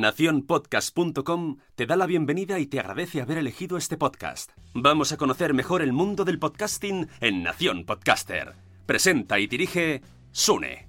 Naciónpodcast.com 0.00 1.56
te 1.74 1.86
da 1.86 1.96
la 1.96 2.04
bienvenida 2.04 2.58
y 2.58 2.66
te 2.66 2.80
agradece 2.80 3.22
haber 3.22 3.38
elegido 3.38 3.78
este 3.78 3.96
podcast. 3.96 4.50
Vamos 4.74 5.12
a 5.12 5.16
conocer 5.16 5.54
mejor 5.54 5.80
el 5.80 5.94
mundo 5.94 6.24
del 6.26 6.38
podcasting 6.38 7.08
en 7.20 7.42
Nación 7.42 7.84
Podcaster. 7.84 8.54
Presenta 8.84 9.38
y 9.38 9.46
dirige 9.46 10.02
Sune. 10.32 10.86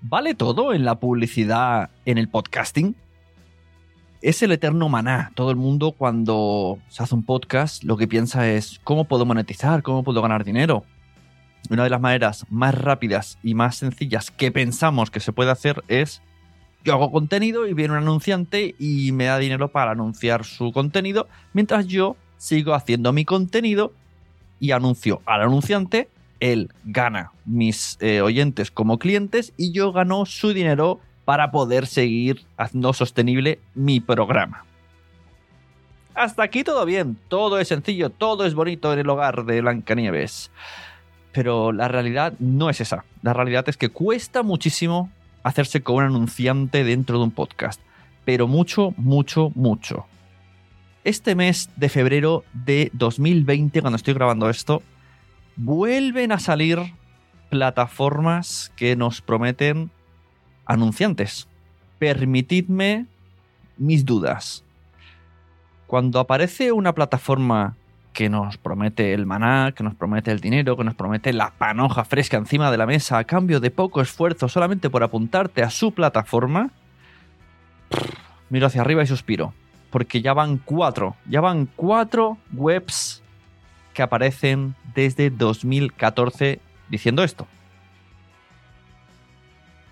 ¿Vale 0.00 0.34
todo 0.34 0.72
en 0.72 0.86
la 0.86 0.98
publicidad 1.00 1.90
en 2.06 2.16
el 2.16 2.30
podcasting? 2.30 2.96
Es 4.20 4.42
el 4.42 4.50
eterno 4.50 4.88
maná. 4.88 5.30
Todo 5.34 5.50
el 5.50 5.56
mundo 5.56 5.92
cuando 5.92 6.78
se 6.88 7.02
hace 7.02 7.14
un 7.14 7.22
podcast 7.22 7.84
lo 7.84 7.96
que 7.96 8.08
piensa 8.08 8.50
es 8.50 8.80
cómo 8.82 9.04
puedo 9.04 9.24
monetizar, 9.24 9.82
cómo 9.82 10.02
puedo 10.02 10.20
ganar 10.22 10.44
dinero. 10.44 10.84
Una 11.70 11.84
de 11.84 11.90
las 11.90 12.00
maneras 12.00 12.44
más 12.50 12.74
rápidas 12.74 13.38
y 13.44 13.54
más 13.54 13.76
sencillas 13.76 14.32
que 14.32 14.50
pensamos 14.50 15.12
que 15.12 15.20
se 15.20 15.32
puede 15.32 15.52
hacer 15.52 15.84
es 15.86 16.20
yo 16.84 16.94
hago 16.94 17.12
contenido 17.12 17.68
y 17.68 17.74
viene 17.74 17.92
un 17.92 17.98
anunciante 17.98 18.74
y 18.78 19.12
me 19.12 19.26
da 19.26 19.38
dinero 19.38 19.68
para 19.68 19.92
anunciar 19.92 20.44
su 20.44 20.72
contenido 20.72 21.28
mientras 21.52 21.86
yo 21.86 22.16
sigo 22.38 22.74
haciendo 22.74 23.12
mi 23.12 23.24
contenido 23.24 23.92
y 24.60 24.70
anuncio 24.72 25.20
al 25.26 25.42
anunciante, 25.42 26.08
él 26.40 26.72
gana 26.84 27.32
mis 27.44 27.98
eh, 28.00 28.20
oyentes 28.20 28.70
como 28.70 28.98
clientes 28.98 29.52
y 29.56 29.72
yo 29.72 29.92
gano 29.92 30.24
su 30.26 30.52
dinero 30.52 31.00
para 31.28 31.50
poder 31.50 31.86
seguir 31.86 32.46
haciendo 32.56 32.94
sostenible 32.94 33.60
mi 33.74 34.00
programa. 34.00 34.64
Hasta 36.14 36.42
aquí 36.42 36.64
todo 36.64 36.86
bien, 36.86 37.18
todo 37.28 37.58
es 37.58 37.68
sencillo, 37.68 38.08
todo 38.08 38.46
es 38.46 38.54
bonito 38.54 38.94
en 38.94 39.00
el 39.00 39.10
hogar 39.10 39.44
de 39.44 39.60
Blancanieves. 39.60 40.50
Pero 41.32 41.70
la 41.72 41.86
realidad 41.86 42.32
no 42.38 42.70
es 42.70 42.80
esa. 42.80 43.04
La 43.20 43.34
realidad 43.34 43.68
es 43.68 43.76
que 43.76 43.90
cuesta 43.90 44.42
muchísimo 44.42 45.10
hacerse 45.42 45.82
con 45.82 45.96
un 45.96 46.04
anunciante 46.04 46.82
dentro 46.82 47.18
de 47.18 47.24
un 47.24 47.30
podcast. 47.30 47.78
Pero 48.24 48.48
mucho, 48.48 48.94
mucho, 48.96 49.52
mucho. 49.54 50.06
Este 51.04 51.34
mes 51.34 51.68
de 51.76 51.90
febrero 51.90 52.42
de 52.54 52.90
2020, 52.94 53.82
cuando 53.82 53.96
estoy 53.96 54.14
grabando 54.14 54.48
esto, 54.48 54.82
vuelven 55.56 56.32
a 56.32 56.38
salir 56.38 56.78
plataformas 57.50 58.72
que 58.76 58.96
nos 58.96 59.20
prometen 59.20 59.90
anunciantes. 60.68 61.48
Permitidme 61.98 63.06
mis 63.76 64.04
dudas. 64.04 64.62
Cuando 65.88 66.20
aparece 66.20 66.70
una 66.70 66.92
plataforma 66.92 67.74
que 68.12 68.28
nos 68.28 68.56
promete 68.58 69.14
el 69.14 69.26
maná, 69.26 69.72
que 69.72 69.82
nos 69.82 69.94
promete 69.94 70.30
el 70.30 70.40
dinero, 70.40 70.76
que 70.76 70.84
nos 70.84 70.94
promete 70.94 71.32
la 71.32 71.50
panoja 71.50 72.04
fresca 72.04 72.36
encima 72.36 72.70
de 72.70 72.76
la 72.76 72.86
mesa 72.86 73.18
a 73.18 73.24
cambio 73.24 73.60
de 73.60 73.70
poco 73.70 74.00
esfuerzo 74.00 74.48
solamente 74.48 74.90
por 74.90 75.02
apuntarte 75.02 75.62
a 75.62 75.70
su 75.70 75.92
plataforma, 75.92 76.70
miro 78.50 78.66
hacia 78.66 78.82
arriba 78.82 79.02
y 79.02 79.06
suspiro. 79.06 79.54
Porque 79.90 80.20
ya 80.20 80.34
van 80.34 80.58
cuatro, 80.58 81.16
ya 81.26 81.40
van 81.40 81.66
cuatro 81.74 82.36
webs 82.52 83.22
que 83.94 84.02
aparecen 84.02 84.74
desde 84.94 85.30
2014 85.30 86.60
diciendo 86.90 87.24
esto. 87.24 87.46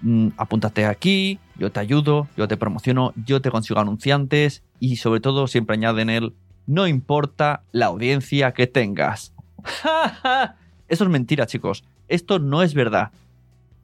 Mm, 0.03 0.29
apúntate 0.37 0.87
aquí, 0.87 1.39
yo 1.57 1.73
te 1.73 1.81
ayudo, 1.81 2.29
yo 2.37 2.49
te 2.49 2.57
promociono, 2.57 3.13
yo 3.25 3.41
te 3.41 3.51
consigo 3.51 3.81
anunciantes 3.81 4.63
y 4.79 4.97
sobre 4.97 5.21
todo 5.21 5.47
siempre 5.47 5.75
añaden 5.75 6.11
el 6.11 6.33
no 6.67 6.87
importa 6.87 7.63
la 7.73 7.87
audiencia 7.87 8.53
que 8.53 8.67
tengas. 8.67 9.33
Eso 10.89 11.05
es 11.05 11.11
mentira, 11.11 11.47
chicos. 11.47 11.85
Esto 12.09 12.39
no 12.39 12.63
es 12.63 12.75
verdad. 12.75 13.11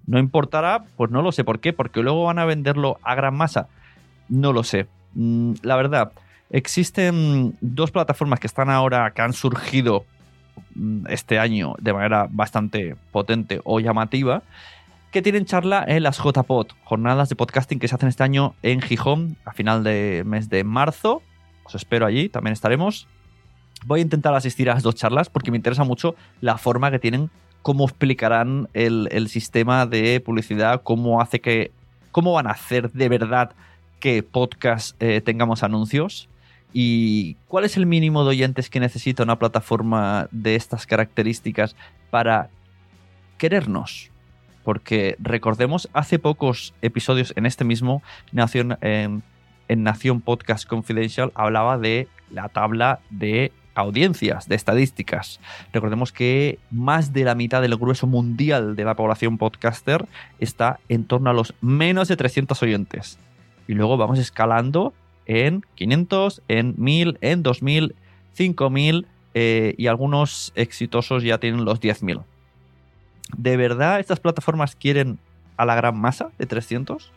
No 0.07 0.19
importará, 0.19 0.85
pues 0.97 1.11
no 1.11 1.23
lo 1.23 1.33
sé 1.33 1.45
por 1.45 1.61
qué, 1.61 1.73
porque 1.73 2.03
luego 2.03 2.25
van 2.25 2.39
a 2.39 2.45
venderlo 2.45 2.99
a 3.03 3.15
gran 3.15 3.37
masa. 3.37 3.69
No 4.29 4.53
lo 4.53 4.65
sé. 4.65 4.87
Mm, 5.15 5.55
la 5.63 5.77
verdad, 5.77 6.13
existen 6.51 7.57
dos 7.61 7.91
plataformas 7.91 8.41
que 8.41 8.47
están 8.49 8.69
ahora, 8.69 9.13
que 9.13 9.23
han 9.23 9.33
surgido 9.33 10.05
mm, 10.75 11.07
este 11.09 11.39
año 11.39 11.75
de 11.79 11.93
manera 11.93 12.27
bastante 12.31 12.97
potente 13.13 13.61
o 13.65 13.79
llamativa 13.79 14.43
que 15.13 15.21
tienen 15.21 15.45
charla 15.45 15.85
en 15.87 16.03
las 16.03 16.17
JPod, 16.17 16.69
jornadas 16.85 17.29
de 17.29 17.37
podcasting 17.37 17.79
que 17.79 17.87
se 17.87 17.95
hacen 17.95 18.09
este 18.09 18.23
año 18.23 18.55
en 18.63 18.81
Gijón 18.81 19.37
a 19.45 19.53
final 19.53 19.85
de 19.85 20.23
mes 20.25 20.49
de 20.49 20.65
marzo. 20.65 21.23
Os 21.65 21.75
espero 21.75 22.07
allí, 22.07 22.31
también 22.31 22.55
estaremos. 22.55 23.07
Voy 23.85 24.01
a 24.01 24.03
intentar 24.03 24.35
asistir 24.35 24.71
a 24.71 24.75
las 24.75 24.83
dos 24.83 24.95
charlas 24.95 25.29
porque 25.29 25.51
me 25.51 25.59
interesa 25.59 25.85
mucho 25.85 26.17
la 26.41 26.57
forma 26.57 26.91
que 26.91 26.99
tienen, 26.99 27.31
cómo 27.61 27.85
explicarán 27.85 28.71
el, 28.73 29.29
sistema 29.29 29.85
de 29.85 30.19
publicidad, 30.21 30.83
cómo 30.83 31.21
hace 31.21 31.43
que. 31.43 31.73
cómo 32.11 32.33
van 32.33 32.47
a 32.47 32.53
hacer 32.53 32.91
de 32.93 33.11
verdad 33.11 33.53
que 34.01 34.23
podcast 34.23 35.01
eh, 35.03 35.21
tengamos 35.21 35.63
anuncios. 35.63 36.31
¿Y 36.73 37.35
cuál 37.49 37.65
es 37.65 37.77
el 37.77 37.85
mínimo 37.85 38.25
de 38.25 38.31
oyentes 38.31 38.71
que 38.71 38.81
necesita 38.81 39.25
una 39.25 39.39
plataforma 39.39 40.27
de 40.31 40.55
estas 40.55 40.87
características 40.87 41.77
para 42.11 42.49
querernos? 43.37 44.12
Porque 44.65 45.17
recordemos, 45.19 45.89
hace 45.93 46.19
pocos 46.19 46.75
episodios 46.83 47.33
en 47.37 47.47
este 47.47 47.65
mismo 47.65 48.03
Nación, 48.33 48.79
en, 48.81 49.23
en 49.69 49.83
Nación 49.83 50.21
Podcast 50.21 50.67
Confidential 50.67 51.33
hablaba 51.35 51.79
de 51.79 52.09
la 52.31 52.49
tabla 52.49 53.01
de 53.11 53.53
audiencias, 53.75 54.49
de 54.49 54.55
estadísticas. 54.55 55.41
Recordemos 55.73 56.13
que 56.13 56.59
más 56.71 57.13
de 57.13 57.25
la 57.25 57.35
mitad 57.35 57.63
del 57.63 57.77
grueso 57.77 58.07
mundial 58.07 58.77
de 58.77 58.85
la 58.85 58.95
población 58.95 59.39
podcaster 59.39 60.07
está 60.39 60.79
en 60.89 61.05
torno 61.05 61.31
a 61.31 61.33
los 61.33 61.55
menos 61.61 62.09
de 62.09 62.17
300 62.17 62.63
oyentes. 62.63 63.19
Y 63.67 63.75
luego 63.75 63.97
vamos 63.97 64.19
escalando 64.19 64.93
en 65.27 65.65
500, 65.77 66.43
en 66.49 66.75
1000, 66.77 67.19
en 67.21 67.43
2000, 67.43 67.95
5000 68.35 69.07
eh, 69.35 69.75
y 69.79 69.87
algunos 69.87 70.53
exitosos 70.55 71.23
ya 71.23 71.39
tienen 71.39 71.65
los 71.65 71.81
10.000. 71.81 72.23
¿De 73.37 73.57
verdad 73.57 74.01
estas 74.01 74.21
plataformas 74.21 74.77
quieren 74.77 75.19
a 75.57 75.65
la 75.65 75.75
gran 75.75 75.97
masa 75.97 76.31
de 76.39 76.47
300? 76.47 77.13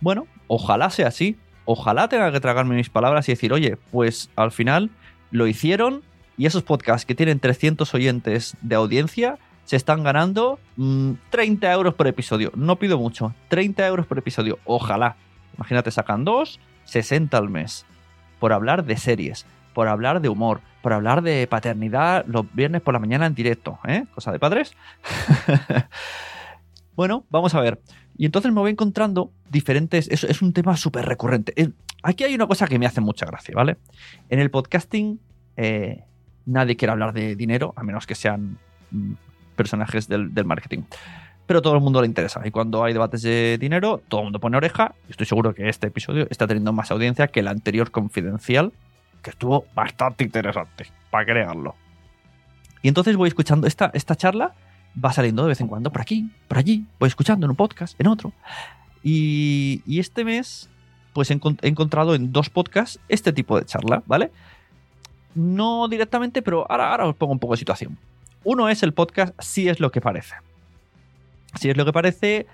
Bueno, 0.00 0.26
ojalá 0.48 0.90
sea 0.90 1.08
así. 1.08 1.36
Ojalá 1.64 2.08
tenga 2.08 2.32
que 2.32 2.40
tragarme 2.40 2.74
mis 2.74 2.90
palabras 2.90 3.28
y 3.28 3.32
decir, 3.32 3.52
oye, 3.52 3.76
pues 3.90 4.30
al 4.34 4.50
final 4.50 4.90
lo 5.30 5.46
hicieron 5.46 6.02
y 6.36 6.46
esos 6.46 6.62
podcasts 6.62 7.06
que 7.06 7.14
tienen 7.14 7.38
300 7.38 7.92
oyentes 7.94 8.56
de 8.62 8.74
audiencia 8.74 9.38
se 9.64 9.76
están 9.76 10.02
ganando 10.02 10.58
30 11.30 11.68
mm, 11.68 11.70
euros 11.70 11.94
por 11.94 12.08
episodio. 12.08 12.50
No 12.56 12.76
pido 12.76 12.98
mucho, 12.98 13.34
30 13.48 13.86
euros 13.86 14.06
por 14.06 14.18
episodio. 14.18 14.58
Ojalá. 14.64 15.16
Imagínate, 15.56 15.90
sacan 15.90 16.24
dos, 16.24 16.58
60 16.86 17.36
al 17.36 17.50
mes. 17.50 17.86
Por 18.40 18.52
hablar 18.52 18.84
de 18.84 18.96
series, 18.96 19.46
por 19.74 19.88
hablar 19.88 20.20
de 20.20 20.28
humor, 20.28 20.60
por 20.82 20.92
hablar 20.92 21.22
de 21.22 21.46
paternidad 21.46 22.24
los 22.26 22.52
viernes 22.54 22.82
por 22.82 22.94
la 22.94 23.00
mañana 23.00 23.26
en 23.26 23.34
directo, 23.34 23.78
¿eh? 23.86 24.04
Cosa 24.14 24.32
de 24.32 24.38
padres. 24.38 24.74
bueno, 26.96 27.24
vamos 27.30 27.54
a 27.54 27.60
ver. 27.60 27.80
Y 28.16 28.26
entonces 28.26 28.52
me 28.52 28.60
voy 28.60 28.72
encontrando 28.72 29.32
diferentes. 29.48 30.08
Es, 30.08 30.24
es 30.24 30.42
un 30.42 30.52
tema 30.52 30.76
súper 30.76 31.06
recurrente. 31.06 31.72
Aquí 32.02 32.24
hay 32.24 32.34
una 32.34 32.46
cosa 32.46 32.66
que 32.66 32.78
me 32.78 32.86
hace 32.86 33.00
mucha 33.00 33.26
gracia, 33.26 33.54
¿vale? 33.54 33.76
En 34.28 34.40
el 34.40 34.50
podcasting, 34.50 35.20
eh, 35.56 36.04
nadie 36.46 36.76
quiere 36.76 36.92
hablar 36.92 37.12
de 37.12 37.36
dinero, 37.36 37.72
a 37.76 37.82
menos 37.82 38.06
que 38.06 38.14
sean 38.14 38.58
mm, 38.90 39.12
personajes 39.56 40.08
del, 40.08 40.34
del 40.34 40.44
marketing 40.44 40.82
pero 41.50 41.62
todo 41.62 41.74
el 41.74 41.80
mundo 41.80 42.00
le 42.00 42.06
interesa. 42.06 42.40
Y 42.44 42.52
cuando 42.52 42.84
hay 42.84 42.92
debates 42.92 43.22
de 43.22 43.58
dinero, 43.58 44.00
todo 44.06 44.20
el 44.20 44.26
mundo 44.26 44.38
pone 44.38 44.56
oreja. 44.56 44.94
Estoy 45.08 45.26
seguro 45.26 45.52
que 45.52 45.68
este 45.68 45.88
episodio 45.88 46.28
está 46.30 46.46
teniendo 46.46 46.72
más 46.72 46.92
audiencia 46.92 47.26
que 47.26 47.40
el 47.40 47.48
anterior 47.48 47.90
confidencial, 47.90 48.72
que 49.22 49.30
estuvo 49.30 49.66
bastante 49.74 50.24
interesante, 50.24 50.86
para 51.10 51.24
crearlo. 51.24 51.74
Y 52.82 52.88
entonces 52.88 53.16
voy 53.16 53.28
escuchando 53.28 53.66
esta, 53.66 53.90
esta 53.94 54.16
charla, 54.16 54.54
va 55.02 55.12
saliendo 55.12 55.42
de 55.42 55.48
vez 55.48 55.60
en 55.60 55.68
cuando 55.68 55.90
por 55.90 56.00
aquí, 56.00 56.30
por 56.48 56.58
allí, 56.58 56.86
voy 56.98 57.08
escuchando 57.08 57.46
en 57.46 57.50
un 57.50 57.56
podcast, 57.56 58.00
en 58.00 58.06
otro. 58.06 58.32
Y, 59.02 59.82
este 59.86 60.24
mes, 60.24 60.68
pues 61.12 61.30
he, 61.30 61.38
encontrado 61.62 62.14
en 62.14 62.32
dos 62.32 62.50
podcasts 62.50 63.00
este 63.08 63.32
tipo 63.32 63.58
de 63.58 63.66
charla, 63.66 64.02
¿vale? 64.06 64.30
No 65.34 65.88
directamente, 65.88 66.42
pero 66.42 66.70
ahora, 66.70 66.90
ahora 66.90 67.06
os 67.06 67.16
pongo 67.16 67.32
un 67.32 67.38
poco 67.38 67.54
de 67.54 67.58
situación. 67.58 67.98
Uno 68.42 68.68
es 68.68 68.82
el 68.82 68.94
podcast 68.94 69.34
Si 69.38 69.68
es 69.68 69.80
lo 69.80 69.90
que 69.90 70.00
parece 70.00 70.34
si 71.58 71.70
es 71.70 71.76
lo 71.76 71.84
que 71.84 71.92
parece, 71.92 72.46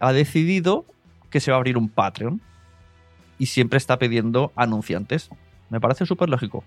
ha 0.00 0.12
decidido 0.12 0.84
que 1.30 1.40
se 1.40 1.50
va 1.50 1.56
a 1.56 1.58
abrir 1.58 1.76
un 1.76 1.88
Patreon 1.88 2.40
y 3.38 3.46
siempre 3.46 3.76
está 3.76 3.98
pidiendo 3.98 4.52
anunciantes. 4.56 5.30
Me 5.70 5.80
parece 5.80 6.06
súper 6.06 6.28
lógico. 6.28 6.64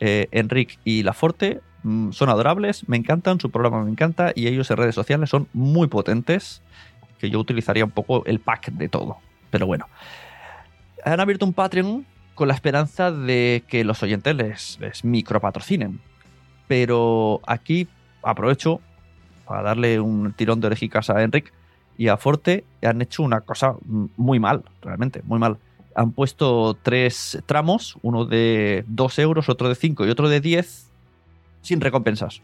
Eh, 0.00 0.28
Enric 0.30 0.78
y 0.84 1.02
Laforte 1.02 1.60
mm, 1.82 2.12
son 2.12 2.28
adorables, 2.28 2.88
me 2.88 2.96
encantan, 2.96 3.40
su 3.40 3.50
programa 3.50 3.84
me 3.84 3.90
encanta 3.90 4.32
y 4.34 4.46
ellos 4.46 4.70
en 4.70 4.76
redes 4.76 4.94
sociales 4.94 5.30
son 5.30 5.48
muy 5.52 5.88
potentes, 5.88 6.62
que 7.18 7.30
yo 7.30 7.40
utilizaría 7.40 7.84
un 7.84 7.90
poco 7.90 8.24
el 8.26 8.40
pack 8.40 8.70
de 8.72 8.88
todo. 8.88 9.18
Pero 9.50 9.66
bueno, 9.66 9.88
han 11.04 11.20
abierto 11.20 11.44
un 11.44 11.52
Patreon 11.52 12.06
con 12.34 12.48
la 12.48 12.54
esperanza 12.54 13.10
de 13.10 13.64
que 13.66 13.84
los 13.84 14.02
oyentes 14.02 14.34
les, 14.36 14.78
les 14.80 15.04
micropatrocinen. 15.04 16.00
Pero 16.68 17.40
aquí 17.46 17.88
aprovecho 18.22 18.80
para 19.48 19.62
darle 19.62 19.98
un 19.98 20.32
tirón 20.34 20.60
de 20.60 20.66
orejicas 20.66 21.08
a 21.08 21.22
Enric 21.22 21.52
y 21.96 22.08
a 22.08 22.16
Forte, 22.18 22.64
han 22.82 23.00
hecho 23.00 23.22
una 23.22 23.40
cosa 23.40 23.74
muy 24.16 24.38
mal, 24.38 24.62
realmente, 24.82 25.22
muy 25.24 25.38
mal. 25.38 25.58
Han 25.98 26.12
puesto 26.12 26.76
tres 26.82 27.42
tramos, 27.46 27.96
uno 28.02 28.24
de 28.24 28.84
2 28.86 29.18
euros, 29.18 29.48
otro 29.48 29.68
de 29.68 29.74
5 29.74 30.06
y 30.06 30.10
otro 30.10 30.28
de 30.28 30.40
10, 30.40 30.90
sin 31.62 31.80
recompensas. 31.80 32.40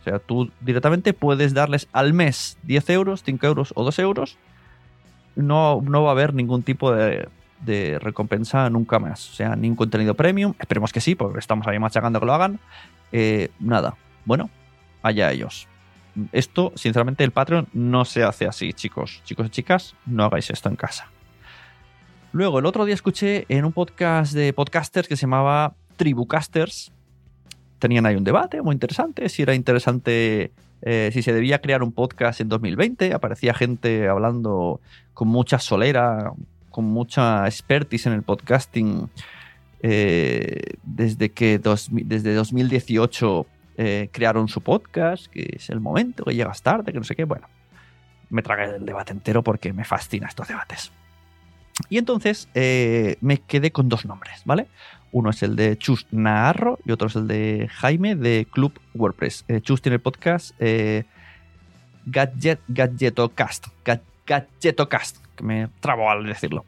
O 0.00 0.04
sea, 0.04 0.18
tú 0.18 0.50
directamente 0.60 1.12
puedes 1.12 1.52
darles 1.52 1.88
al 1.92 2.12
mes 2.12 2.58
10 2.62 2.90
euros, 2.90 3.22
5 3.24 3.46
euros 3.46 3.72
o 3.74 3.84
2 3.84 3.98
euros. 3.98 4.38
No, 5.34 5.82
no 5.82 6.04
va 6.04 6.10
a 6.10 6.12
haber 6.12 6.32
ningún 6.32 6.62
tipo 6.62 6.92
de, 6.92 7.28
recompensa 8.00 8.70
nunca 8.70 8.98
más. 8.98 9.30
O 9.30 9.34
sea, 9.34 9.56
ningún 9.56 9.76
contenido 9.76 10.14
premium. 10.14 10.54
Esperemos 10.58 10.92
que 10.92 11.00
sí, 11.00 11.14
porque 11.14 11.38
estamos 11.38 11.66
ahí 11.66 11.78
machacando 11.78 12.18
que 12.18 12.26
lo 12.26 12.32
hagan. 12.32 12.60
Eh, 13.12 13.50
nada. 13.58 13.96
Bueno, 14.24 14.48
allá 15.02 15.32
ellos 15.32 15.68
esto, 16.32 16.72
sinceramente, 16.76 17.24
el 17.24 17.30
Patreon 17.30 17.68
no 17.72 18.04
se 18.04 18.24
hace 18.24 18.46
así, 18.46 18.72
chicos. 18.72 19.20
Chicos 19.24 19.46
y 19.46 19.50
chicas, 19.50 19.94
no 20.06 20.24
hagáis 20.24 20.50
esto 20.50 20.68
en 20.68 20.76
casa. 20.76 21.08
Luego, 22.36 22.58
el 22.58 22.66
otro 22.66 22.84
día 22.84 22.92
escuché 22.92 23.46
en 23.48 23.64
un 23.64 23.72
podcast 23.72 24.34
de 24.34 24.52
podcasters 24.52 25.08
que 25.08 25.16
se 25.16 25.22
llamaba 25.22 25.72
Tribucasters. 25.96 26.92
Tenían 27.78 28.04
ahí 28.04 28.14
un 28.14 28.24
debate 28.24 28.60
muy 28.60 28.74
interesante, 28.74 29.30
si 29.30 29.40
era 29.40 29.54
interesante, 29.54 30.52
eh, 30.82 31.08
si 31.14 31.22
se 31.22 31.32
debía 31.32 31.62
crear 31.62 31.82
un 31.82 31.92
podcast 31.92 32.42
en 32.42 32.50
2020. 32.50 33.14
Aparecía 33.14 33.54
gente 33.54 34.06
hablando 34.06 34.82
con 35.14 35.28
mucha 35.28 35.58
solera, 35.58 36.34
con 36.68 36.84
mucha 36.84 37.46
expertise 37.46 38.04
en 38.04 38.12
el 38.12 38.22
podcasting. 38.22 39.08
Eh, 39.80 40.74
desde 40.82 41.30
que 41.30 41.58
desde 41.90 42.34
2018 42.34 43.46
eh, 43.78 44.10
crearon 44.12 44.48
su 44.48 44.60
podcast, 44.60 45.28
que 45.28 45.54
es 45.56 45.70
el 45.70 45.80
momento, 45.80 46.24
que 46.24 46.34
llegas 46.34 46.60
tarde, 46.60 46.92
que 46.92 46.98
no 46.98 47.04
sé 47.04 47.16
qué. 47.16 47.24
Bueno, 47.24 47.48
me 48.28 48.42
tragué 48.42 48.76
el 48.76 48.84
debate 48.84 49.12
entero 49.14 49.42
porque 49.42 49.72
me 49.72 49.86
fascina 49.86 50.26
estos 50.26 50.48
debates. 50.48 50.92
Y 51.88 51.98
entonces 51.98 52.48
eh, 52.54 53.16
me 53.20 53.38
quedé 53.38 53.70
con 53.70 53.88
dos 53.88 54.04
nombres, 54.04 54.42
¿vale? 54.44 54.66
Uno 55.12 55.30
es 55.30 55.42
el 55.42 55.56
de 55.56 55.78
Chus 55.78 56.06
Naharro 56.10 56.78
y 56.84 56.92
otro 56.92 57.08
es 57.08 57.16
el 57.16 57.26
de 57.26 57.68
Jaime 57.72 58.16
de 58.16 58.46
Club 58.50 58.78
WordPress. 58.94 59.44
Eh, 59.48 59.60
Chus 59.60 59.80
tiene 59.80 59.94
el 59.96 60.00
podcast 60.00 60.54
Gadget, 62.06 62.60
Gadgetocast. 62.68 63.66
Gadgetocast, 64.26 65.16
que 65.36 65.44
me 65.44 65.68
trabo 65.80 66.10
al 66.10 66.24
decirlo. 66.26 66.64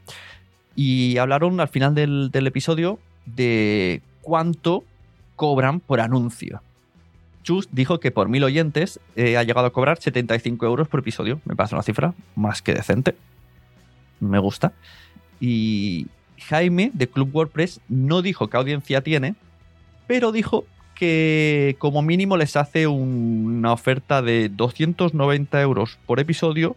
Y 0.74 1.18
hablaron 1.18 1.60
al 1.60 1.68
final 1.68 1.94
del, 1.94 2.46
episodio 2.46 2.98
de 3.26 4.00
cuánto 4.22 4.84
cobran 5.36 5.80
por 5.80 6.00
anuncio 6.00 6.62
dijo 7.70 8.00
que 8.00 8.10
por 8.10 8.28
mil 8.28 8.44
oyentes 8.44 9.00
eh, 9.16 9.36
ha 9.36 9.42
llegado 9.42 9.66
a 9.66 9.72
cobrar 9.72 10.00
75 10.00 10.66
euros 10.66 10.88
por 10.88 11.00
episodio. 11.00 11.40
Me 11.44 11.56
parece 11.56 11.74
una 11.74 11.82
cifra 11.82 12.14
más 12.36 12.62
que 12.62 12.74
decente. 12.74 13.14
Me 14.20 14.38
gusta. 14.38 14.72
Y 15.40 16.06
Jaime 16.38 16.90
de 16.94 17.08
Club 17.08 17.30
WordPress 17.32 17.80
no 17.88 18.22
dijo 18.22 18.48
qué 18.48 18.56
audiencia 18.56 19.02
tiene, 19.02 19.34
pero 20.06 20.32
dijo 20.32 20.64
que 20.94 21.76
como 21.78 22.02
mínimo 22.02 22.36
les 22.36 22.56
hace 22.56 22.86
una 22.88 23.72
oferta 23.72 24.20
de 24.20 24.48
290 24.48 25.60
euros 25.60 25.98
por 26.06 26.18
episodio 26.18 26.76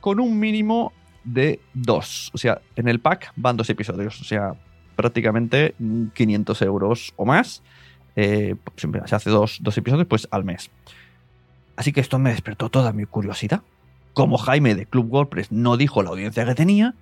con 0.00 0.20
un 0.20 0.38
mínimo 0.38 0.92
de 1.24 1.60
dos. 1.72 2.30
O 2.34 2.38
sea, 2.38 2.60
en 2.76 2.88
el 2.88 3.00
pack 3.00 3.32
van 3.34 3.56
dos 3.56 3.70
episodios. 3.70 4.20
O 4.20 4.24
sea, 4.24 4.54
prácticamente 4.94 5.74
500 6.14 6.62
euros 6.62 7.12
o 7.16 7.24
más 7.24 7.62
eh, 8.16 8.56
se 8.76 9.14
hace 9.14 9.30
dos, 9.30 9.60
episodios 9.76 10.06
pues 10.06 10.26
al 10.30 10.44
mes. 10.44 10.70
Así 11.76 11.92
que 11.92 12.00
esto 12.00 12.18
me 12.18 12.30
despertó 12.30 12.70
toda 12.70 12.92
mi 12.92 13.04
curiosidad. 13.04 13.62
Como 14.16 14.38
Jaime 14.38 14.74
de 14.74 14.86
Club 14.86 15.12
WordPress 15.12 15.52
no 15.52 15.76
dijo 15.76 16.02
la 16.02 16.08
audiencia 16.08 16.46
que 16.46 16.54
tenía, 16.54 16.94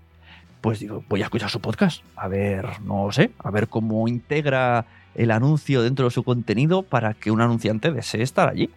pues 0.61 0.81
digo, 0.81 1.05
voy 1.09 1.23
a 1.23 1.27
escuchar 1.27 1.49
su 1.49 1.61
podcast. 1.61 2.03
A 2.17 2.27
ver, 2.27 2.81
no 2.81 3.13
sé, 3.13 3.31
a 3.39 3.53
ver 3.53 3.69
cómo 3.69 4.09
integra 4.09 4.85
el 5.15 5.31
anuncio 5.31 5.81
dentro 5.85 6.07
de 6.07 6.11
su 6.11 6.25
contenido 6.25 6.83
para 6.83 7.15
que 7.15 7.31
un 7.31 7.41
anunciante 7.41 7.93
desee 7.93 8.23
estar 8.23 8.49
allí. 8.49 8.69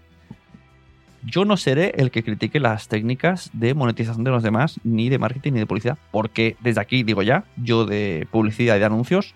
Yo 1.24 1.46
no 1.46 1.58
seré 1.58 1.96
el 1.98 2.12
que 2.12 2.22
critique 2.22 2.60
las 2.60 2.88
técnicas 2.90 3.50
de 3.54 3.74
monetización 3.74 4.24
de 4.24 4.30
los 4.30 4.44
demás, 4.44 4.80
ni 4.84 5.10
de 5.10 5.18
marketing, 5.18 5.54
ni 5.54 5.60
de 5.62 5.66
publicidad, 5.66 5.98
porque 6.12 6.58
desde 6.60 6.80
aquí 6.80 7.02
digo 7.02 7.24
ya, 7.24 7.44
yo 7.56 7.88
de 7.88 8.28
publicidad 8.30 8.76
y 8.76 8.80
de 8.80 8.86
anuncios 8.86 9.34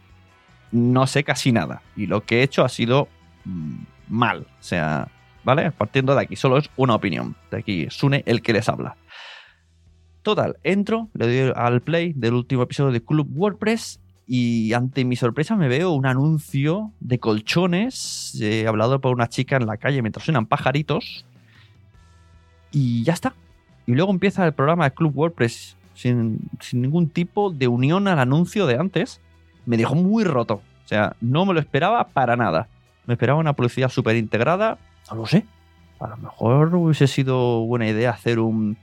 no 0.72 1.08
sé 1.08 1.24
casi 1.24 1.52
nada. 1.52 1.82
Y 1.96 2.06
lo 2.06 2.22
que 2.22 2.42
he 2.42 2.44
hecho 2.44 2.64
ha 2.64 2.70
sido 2.70 3.08
mm, 3.46 3.78
mal. 4.10 4.42
O 4.42 4.64
sea, 4.64 5.08
¿vale? 5.44 5.72
Partiendo 5.72 6.16
de 6.16 6.22
aquí, 6.22 6.36
solo 6.36 6.58
es 6.58 6.70
una 6.76 6.96
opinión. 6.96 7.36
De 7.50 7.58
aquí, 7.58 7.88
Sune, 7.90 8.24
el 8.26 8.42
que 8.42 8.54
les 8.54 8.70
habla. 8.70 8.96
Total, 10.22 10.58
entro, 10.64 11.10
le 11.14 11.26
doy 11.26 11.54
al 11.56 11.82
play 11.82 12.14
del 12.14 12.34
último 12.34 12.64
episodio 12.64 12.92
de 12.92 13.04
Club 13.04 13.28
WordPress 13.34 14.00
y 14.28 14.72
ante 14.74 15.04
mi 15.04 15.16
sorpresa 15.16 15.56
me 15.56 15.68
veo 15.68 15.92
un 15.92 16.06
anuncio 16.06 16.92
de 17.00 17.20
colchones 17.20 18.40
hablado 18.68 19.02
por 19.02 19.14
una 19.14 19.28
chica 19.28 19.58
en 19.58 19.66
la 19.66 19.78
calle 19.78 20.02
mientras 20.02 20.24
suenan 20.24 20.46
pajaritos 20.46 21.26
y 22.72 23.04
ya 23.04 23.14
está. 23.14 23.34
Y 23.86 23.94
luego 23.94 24.12
empieza 24.12 24.46
el 24.46 24.54
programa 24.54 24.86
de 24.86 24.94
Club 24.94 25.12
WordPress 25.16 25.76
sin, 25.94 26.40
sin 26.60 26.82
ningún 26.82 27.10
tipo 27.10 27.52
de 27.52 27.68
unión 27.68 28.08
al 28.08 28.20
anuncio 28.20 28.68
de 28.68 28.76
antes. 28.76 29.20
Me 29.66 29.78
dejó 29.78 29.96
muy 29.96 30.24
roto. 30.24 30.62
O 30.86 30.88
sea, 30.88 31.16
no 31.20 31.46
me 31.46 31.54
lo 31.54 31.60
esperaba 31.60 32.08
para 32.08 32.36
nada. 32.36 32.68
Me 33.06 33.16
esperaba 33.16 33.40
una 33.40 33.54
publicidad 33.54 33.90
súper 33.90 34.16
integrada. 34.16 34.78
No 35.12 35.18
lo 35.18 35.26
sé. 35.26 35.46
A 36.00 36.08
lo 36.08 36.18
mejor 36.18 36.74
hubiese 36.76 37.08
sido 37.08 37.62
buena 37.66 37.88
idea 37.88 38.12
hacer 38.12 38.40
un... 38.40 38.78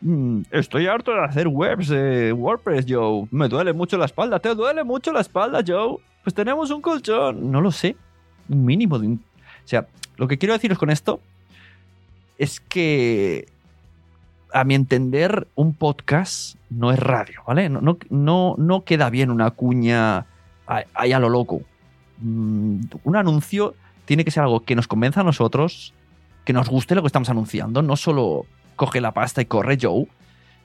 "Mm, 0.00 0.42
Estoy 0.50 0.86
harto 0.86 1.12
de 1.12 1.24
hacer 1.24 1.46
webs 1.48 1.88
de 1.88 2.32
WordPress, 2.32 2.86
Joe. 2.88 3.26
Me 3.30 3.48
duele 3.48 3.72
mucho 3.72 3.96
la 3.96 4.06
espalda. 4.06 4.38
¿Te 4.40 4.54
duele 4.54 4.82
mucho 4.82 5.12
la 5.12 5.20
espalda, 5.20 5.62
Joe? 5.66 5.98
Pues 6.24 6.34
tenemos 6.34 6.70
un 6.70 6.80
colchón. 6.80 7.50
No 7.52 7.60
lo 7.60 7.70
sé. 7.70 7.96
Un 8.48 8.64
mínimo 8.64 8.98
de... 8.98 9.06
un- 9.08 9.22
O 9.64 9.68
sea, 9.68 9.86
lo 10.16 10.26
que 10.26 10.38
quiero 10.38 10.54
deciros 10.54 10.78
con 10.78 10.90
esto 10.90 11.20
es 12.38 12.60
que 12.60 13.46
a 14.52 14.64
mi 14.64 14.74
entender, 14.74 15.48
un 15.56 15.74
podcast 15.74 16.56
no 16.70 16.92
es 16.92 16.98
radio, 16.98 17.40
¿vale? 17.46 17.68
No, 17.68 17.80
no, 17.80 17.98
no, 18.10 18.54
no 18.56 18.84
queda 18.84 19.10
bien 19.10 19.30
una 19.30 19.50
cuña 19.50 20.26
ahí 20.66 21.12
a 21.12 21.18
lo 21.18 21.28
loco. 21.28 21.62
Mm, 22.18 22.80
Un 23.02 23.16
anuncio 23.16 23.74
tiene 24.04 24.24
que 24.24 24.30
ser 24.30 24.42
algo 24.42 24.60
que 24.60 24.74
nos 24.74 24.88
convenza 24.88 25.20
a 25.20 25.24
nosotros, 25.24 25.92
que 26.44 26.52
nos 26.52 26.68
guste 26.68 26.94
lo 26.94 27.02
que 27.02 27.06
estamos 27.06 27.28
anunciando, 27.28 27.82
no 27.82 27.96
solo 27.96 28.46
coge 28.76 29.00
la 29.00 29.12
pasta 29.12 29.40
y 29.40 29.46
corre 29.46 29.78
Joe. 29.80 30.06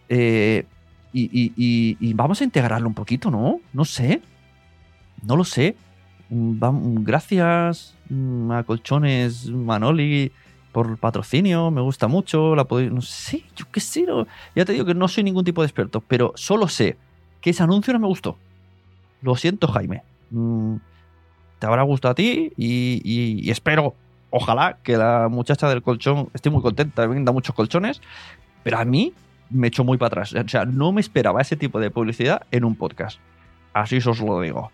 Eh, 0.09 0.65
y, 1.11 2.13
vamos 2.13 2.41
a 2.41 2.43
integrarlo 2.43 2.87
un 2.87 2.93
poquito, 2.93 3.31
¿no? 3.31 3.59
No 3.73 3.85
sé. 3.85 4.21
No 5.23 5.35
lo 5.35 5.43
sé. 5.43 5.75
Mm, 6.29 7.03
Gracias 7.03 7.95
mm, 8.09 8.51
a 8.51 8.63
Colchones 8.63 9.49
Manoli 9.49 10.31
por 10.71 10.87
el 10.87 10.97
patrocinio, 10.97 11.71
me 11.71 11.81
gusta 11.81 12.07
mucho, 12.07 12.55
la 12.55 12.63
podéis, 12.63 12.91
no 12.91 13.01
sé, 13.01 13.43
yo 13.55 13.65
qué 13.71 13.79
sé, 13.79 14.05
ya 14.55 14.65
te 14.65 14.73
digo 14.73 14.85
que 14.85 14.93
no 14.93 15.07
soy 15.07 15.23
ningún 15.23 15.43
tipo 15.43 15.63
de 15.63 15.65
experto, 15.65 15.99
pero 16.01 16.31
solo 16.35 16.67
sé 16.67 16.95
que 17.41 17.49
ese 17.49 17.63
anuncio 17.63 17.91
no 17.93 17.99
me 17.99 18.05
gustó. 18.05 18.37
Lo 19.23 19.35
siento, 19.35 19.67
Jaime. 19.67 20.03
Mm, 20.29 20.75
te 21.59 21.67
habrá 21.67 21.83
gustado 21.83 22.13
a 22.13 22.15
ti 22.15 22.51
y, 22.57 23.49
espero, 23.51 23.93
ojalá, 24.29 24.77
que 24.81 24.97
la 24.97 25.27
muchacha 25.29 25.69
del 25.69 25.83
colchón 25.83 26.29
esté 26.33 26.49
muy 26.49 26.61
contenta, 26.61 27.05
venda 27.05 27.31
muchos 27.31 27.53
colchones, 27.53 28.01
pero 28.63 28.79
a 28.79 28.85
mí 28.85 29.13
me 29.49 29.67
echó 29.67 29.83
muy 29.83 29.97
para 29.97 30.07
atrás. 30.07 30.33
O 30.33 30.47
sea, 30.47 30.65
no 30.65 30.91
me 30.91 31.01
esperaba 31.01 31.41
ese 31.41 31.55
tipo 31.55 31.79
de 31.79 31.91
publicidad 31.91 32.43
en 32.51 32.63
un 32.63 32.75
podcast. 32.75 33.19
Así 33.73 33.97
os 33.97 34.19
lo 34.19 34.41
digo. 34.41 34.71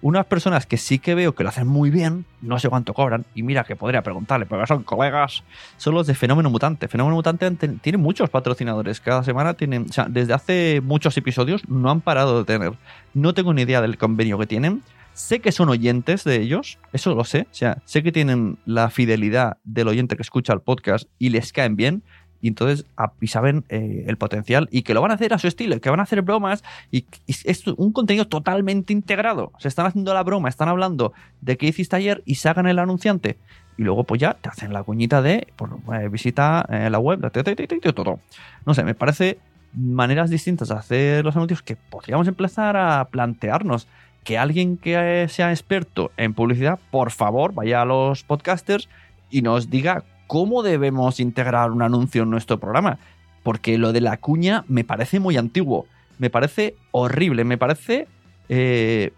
Unas 0.00 0.26
personas 0.26 0.64
que 0.64 0.76
sí 0.76 1.00
que 1.00 1.16
veo 1.16 1.34
que 1.34 1.42
lo 1.42 1.48
hacen 1.48 1.66
muy 1.66 1.90
bien, 1.90 2.24
no 2.40 2.60
sé 2.60 2.68
cuánto 2.68 2.94
cobran, 2.94 3.24
y 3.34 3.42
mira 3.42 3.64
que 3.64 3.74
podría 3.74 4.02
preguntarle, 4.02 4.46
pero 4.46 4.64
son 4.64 4.84
colegas, 4.84 5.42
son 5.76 5.94
los 5.94 6.06
de 6.06 6.14
Fenómeno 6.14 6.50
Mutante. 6.50 6.86
Fenómeno 6.86 7.16
Mutante 7.16 7.50
tiene 7.80 7.98
muchos 7.98 8.30
patrocinadores, 8.30 9.00
cada 9.00 9.24
semana 9.24 9.54
tienen, 9.54 9.86
o 9.90 9.92
sea, 9.92 10.06
desde 10.08 10.34
hace 10.34 10.80
muchos 10.84 11.16
episodios 11.16 11.68
no 11.68 11.90
han 11.90 12.00
parado 12.00 12.38
de 12.38 12.44
tener. 12.44 12.74
No 13.12 13.34
tengo 13.34 13.52
ni 13.52 13.62
idea 13.62 13.80
del 13.80 13.98
convenio 13.98 14.38
que 14.38 14.46
tienen. 14.46 14.82
Sé 15.18 15.40
que 15.40 15.50
son 15.50 15.68
oyentes 15.68 16.22
de 16.22 16.40
ellos, 16.40 16.78
eso 16.92 17.12
lo 17.12 17.24
sé, 17.24 17.48
o 17.50 17.54
sea, 17.54 17.82
sé 17.86 18.04
que 18.04 18.12
tienen 18.12 18.56
la 18.66 18.88
fidelidad 18.88 19.56
del 19.64 19.88
oyente 19.88 20.14
que 20.14 20.22
escucha 20.22 20.52
el 20.52 20.60
podcast 20.60 21.08
y 21.18 21.30
les 21.30 21.52
caen 21.52 21.74
bien, 21.74 22.04
y 22.40 22.46
entonces 22.46 22.86
saben 23.26 23.64
eh, 23.68 24.04
el 24.06 24.16
potencial 24.16 24.68
y 24.70 24.82
que 24.82 24.94
lo 24.94 25.02
van 25.02 25.10
a 25.10 25.14
hacer 25.14 25.34
a 25.34 25.38
su 25.38 25.48
estilo, 25.48 25.80
que 25.80 25.90
van 25.90 25.98
a 25.98 26.04
hacer 26.04 26.22
bromas 26.22 26.62
y, 26.92 27.04
es 27.26 27.66
un 27.66 27.92
contenido 27.92 28.28
totalmente 28.28 28.92
integrado. 28.92 29.50
Se 29.58 29.66
están 29.66 29.86
haciendo 29.86 30.14
la 30.14 30.22
broma, 30.22 30.48
están 30.48 30.68
hablando 30.68 31.12
de 31.40 31.56
qué 31.56 31.66
hiciste 31.66 31.96
ayer 31.96 32.22
y 32.24 32.36
sacan 32.36 32.68
el 32.68 32.78
anunciante. 32.78 33.38
Y 33.76 33.82
luego 33.82 34.04
pues 34.04 34.20
ya 34.20 34.34
te 34.34 34.48
hacen 34.48 34.72
la 34.72 34.84
cuñita 34.84 35.20
de 35.20 35.48
pues, 35.56 35.72
eh, 36.00 36.08
visita 36.08 36.64
eh, 36.70 36.90
la 36.90 37.00
web, 37.00 37.18
de- 37.18 37.92
todo. 37.92 38.20
No 38.64 38.72
sé, 38.72 38.84
me 38.84 38.94
parece 38.94 39.38
maneras 39.72 40.30
distintas 40.30 40.68
de 40.68 40.74
hacer 40.76 41.24
los 41.24 41.34
anuncios 41.34 41.60
que 41.62 41.74
podríamos 41.74 42.28
empezar 42.28 42.76
a 42.76 43.08
plantearnos 43.10 43.88
que 44.28 44.36
alguien 44.36 44.76
que 44.76 45.22
eh, 45.22 45.28
sea 45.30 45.52
experto 45.52 46.10
en 46.18 46.34
publicidad, 46.34 46.78
por 46.90 47.10
favor, 47.12 47.54
vaya 47.54 47.80
a 47.80 47.86
los 47.86 48.24
podcasters 48.24 48.86
y 49.30 49.40
nos 49.40 49.70
diga 49.70 50.04
cómo 50.26 50.62
debemos 50.62 51.18
integrar 51.18 51.70
un 51.70 51.80
anuncio 51.80 52.24
en 52.24 52.30
nuestro 52.30 52.58
programa. 52.60 52.98
Porque 53.42 53.78
lo 53.78 53.94
de 53.94 54.02
la 54.02 54.18
cuña 54.18 54.66
me 54.68 54.84
parece 54.84 55.18
muy 55.18 55.38
antiguo. 55.38 55.86
Me 56.18 56.28
parece 56.28 56.74
horrible. 56.90 57.44
Me 57.44 57.56
parece. 57.56 58.06
eh, 58.50 59.14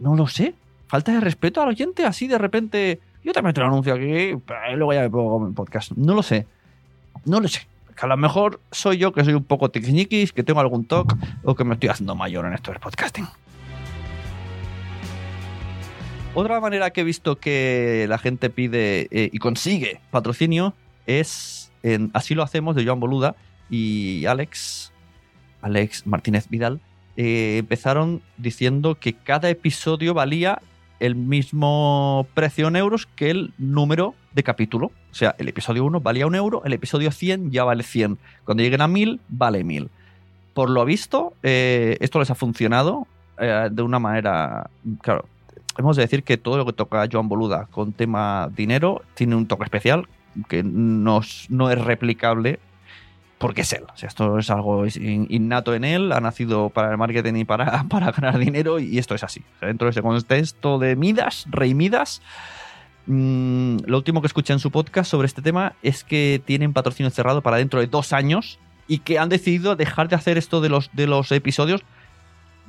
no 0.00 0.16
lo 0.16 0.26
sé. 0.26 0.54
Falta 0.88 1.12
de 1.12 1.20
respeto 1.20 1.62
al 1.62 1.68
oyente. 1.68 2.04
Así 2.04 2.26
de 2.26 2.36
repente. 2.36 2.98
Yo 3.22 3.32
te 3.32 3.42
meto 3.42 3.60
un 3.60 3.68
anuncio 3.68 3.94
aquí. 3.94 4.36
pero 4.44 4.76
luego 4.76 4.92
ya 4.94 5.02
me 5.02 5.10
pongo 5.10 5.46
en 5.46 5.54
podcast. 5.54 5.92
No 5.92 6.12
lo 6.12 6.24
sé. 6.24 6.44
No 7.24 7.38
lo 7.38 7.46
sé. 7.46 7.68
Que 7.94 8.04
a 8.04 8.08
lo 8.08 8.16
mejor 8.16 8.58
soy 8.72 8.98
yo 8.98 9.12
que 9.12 9.22
soy 9.24 9.34
un 9.34 9.44
poco 9.44 9.70
tiquisniquis, 9.70 10.32
que 10.32 10.42
tengo 10.42 10.58
algún 10.58 10.86
toque 10.86 11.14
o 11.44 11.54
que 11.54 11.62
me 11.62 11.74
estoy 11.74 11.90
haciendo 11.90 12.16
mayor 12.16 12.46
en 12.46 12.54
esto 12.54 12.72
del 12.72 12.80
podcasting. 12.80 13.28
Otra 16.32 16.60
manera 16.60 16.90
que 16.90 17.00
he 17.00 17.04
visto 17.04 17.40
que 17.40 18.06
la 18.08 18.16
gente 18.16 18.50
pide 18.50 19.08
eh, 19.10 19.30
y 19.32 19.38
consigue 19.38 20.00
patrocinio 20.12 20.74
es 21.06 21.72
en 21.82 22.10
Así 22.14 22.36
lo 22.36 22.44
hacemos 22.44 22.76
de 22.76 22.84
Joan 22.84 23.00
Boluda 23.00 23.34
y 23.68 24.26
Alex, 24.26 24.92
Alex 25.60 26.06
Martínez 26.06 26.48
Vidal, 26.48 26.80
eh, 27.16 27.56
empezaron 27.58 28.22
diciendo 28.36 28.96
que 29.00 29.14
cada 29.14 29.50
episodio 29.50 30.14
valía 30.14 30.62
el 31.00 31.16
mismo 31.16 32.28
precio 32.34 32.68
en 32.68 32.76
euros 32.76 33.06
que 33.06 33.30
el 33.30 33.52
número 33.58 34.14
de 34.32 34.44
capítulo. 34.44 34.92
O 35.10 35.14
sea, 35.14 35.34
el 35.38 35.48
episodio 35.48 35.84
1 35.84 36.00
valía 36.00 36.28
un 36.28 36.36
euro, 36.36 36.62
el 36.64 36.74
episodio 36.74 37.10
100 37.10 37.50
ya 37.50 37.64
vale 37.64 37.82
100. 37.82 38.18
Cuando 38.44 38.62
lleguen 38.62 38.82
a 38.82 38.88
1000, 38.88 39.20
vale 39.28 39.64
1000. 39.64 39.90
Por 40.54 40.70
lo 40.70 40.84
visto, 40.84 41.34
eh, 41.42 41.96
esto 42.00 42.20
les 42.20 42.30
ha 42.30 42.36
funcionado 42.36 43.08
de 43.38 43.82
una 43.82 43.98
manera. 43.98 44.68
Claro, 45.00 45.24
hemos 45.80 45.96
de 45.96 46.02
decir 46.02 46.22
que 46.22 46.36
todo 46.38 46.56
lo 46.56 46.64
que 46.66 46.72
toca 46.72 47.06
Joan 47.10 47.28
Boluda 47.28 47.66
con 47.70 47.92
tema 47.92 48.48
dinero 48.54 49.02
tiene 49.14 49.34
un 49.34 49.46
toque 49.46 49.64
especial 49.64 50.06
que 50.48 50.62
no, 50.62 51.20
es- 51.20 51.48
replicable 51.84 52.60
porque 53.38 53.62
es 53.62 53.72
él. 53.72 53.84
O 53.92 53.96
sea, 53.96 54.08
esto 54.08 54.38
es 54.38 54.50
algo 54.50 54.84
in- 54.86 55.26
innato 55.30 55.74
en 55.74 55.84
él, 55.84 56.12
ha 56.12 56.20
nacido 56.20 56.68
para 56.70 56.90
el 56.92 56.98
marketing 56.98 57.34
y 57.36 57.44
para, 57.44 57.84
para 57.88 58.12
ganar 58.12 58.38
dinero 58.38 58.78
y 58.78 58.98
esto 58.98 59.14
es 59.14 59.24
así. 59.24 59.40
O 59.56 59.58
sea, 59.60 59.68
dentro 59.68 59.86
de 59.86 59.90
ese 59.90 60.02
contexto 60.02 60.78
de 60.78 60.94
Midas, 60.94 61.46
Rey 61.50 61.74
Midas, 61.74 62.20
mm, 63.06 63.78
lo 63.86 63.96
último 63.96 64.20
que 64.20 64.26
escuché 64.26 64.52
en 64.52 64.58
su 64.58 64.70
podcast 64.70 65.10
sobre 65.10 65.26
este 65.26 65.42
tema 65.42 65.72
es 65.82 66.04
que 66.04 66.40
tienen 66.44 66.72
patrocinio 66.72 67.10
cerrado 67.10 67.40
para 67.42 67.56
dentro 67.56 67.80
de 67.80 67.86
dos 67.86 68.12
años 68.12 68.58
y 68.86 68.98
que 68.98 69.18
han 69.18 69.28
decidido 69.28 69.76
dejar 69.76 70.08
de 70.08 70.16
hacer 70.16 70.36
esto 70.36 70.60
de 70.60 70.68
los, 70.68 70.90
de 70.92 71.06
los 71.06 71.30
episodios 71.32 71.82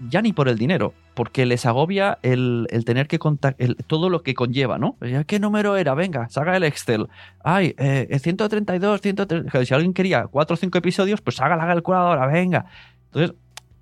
ya 0.10 0.22
ni 0.22 0.34
por 0.34 0.50
el 0.50 0.58
dinero, 0.58 0.93
porque 1.13 1.46
les 1.46 1.65
agobia 1.65 2.17
el, 2.22 2.67
el 2.72 2.86
tener 2.86 3.08
que 3.08 3.20
contar 3.20 3.55
todo 3.88 4.10
lo 4.10 4.24
que 4.24 4.34
conlleva, 4.34 4.77
¿no? 4.77 4.98
¿Qué 5.27 5.39
número 5.39 5.75
era? 5.77 5.93
Venga, 5.93 6.29
saca 6.29 6.55
el 6.55 6.63
Excel. 6.63 7.08
Ay, 7.43 7.75
eh, 7.77 8.08
132, 8.20 9.01
130. 9.01 9.65
Si 9.65 9.74
alguien 9.74 9.93
quería 9.93 10.27
4 10.27 10.53
o 10.53 10.58
5 10.58 10.77
episodios, 10.77 11.22
pues 11.22 11.39
haga 11.41 11.55
la 11.55 11.67
calculadora, 11.67 12.25
venga. 12.27 12.65
Entonces, 13.05 13.36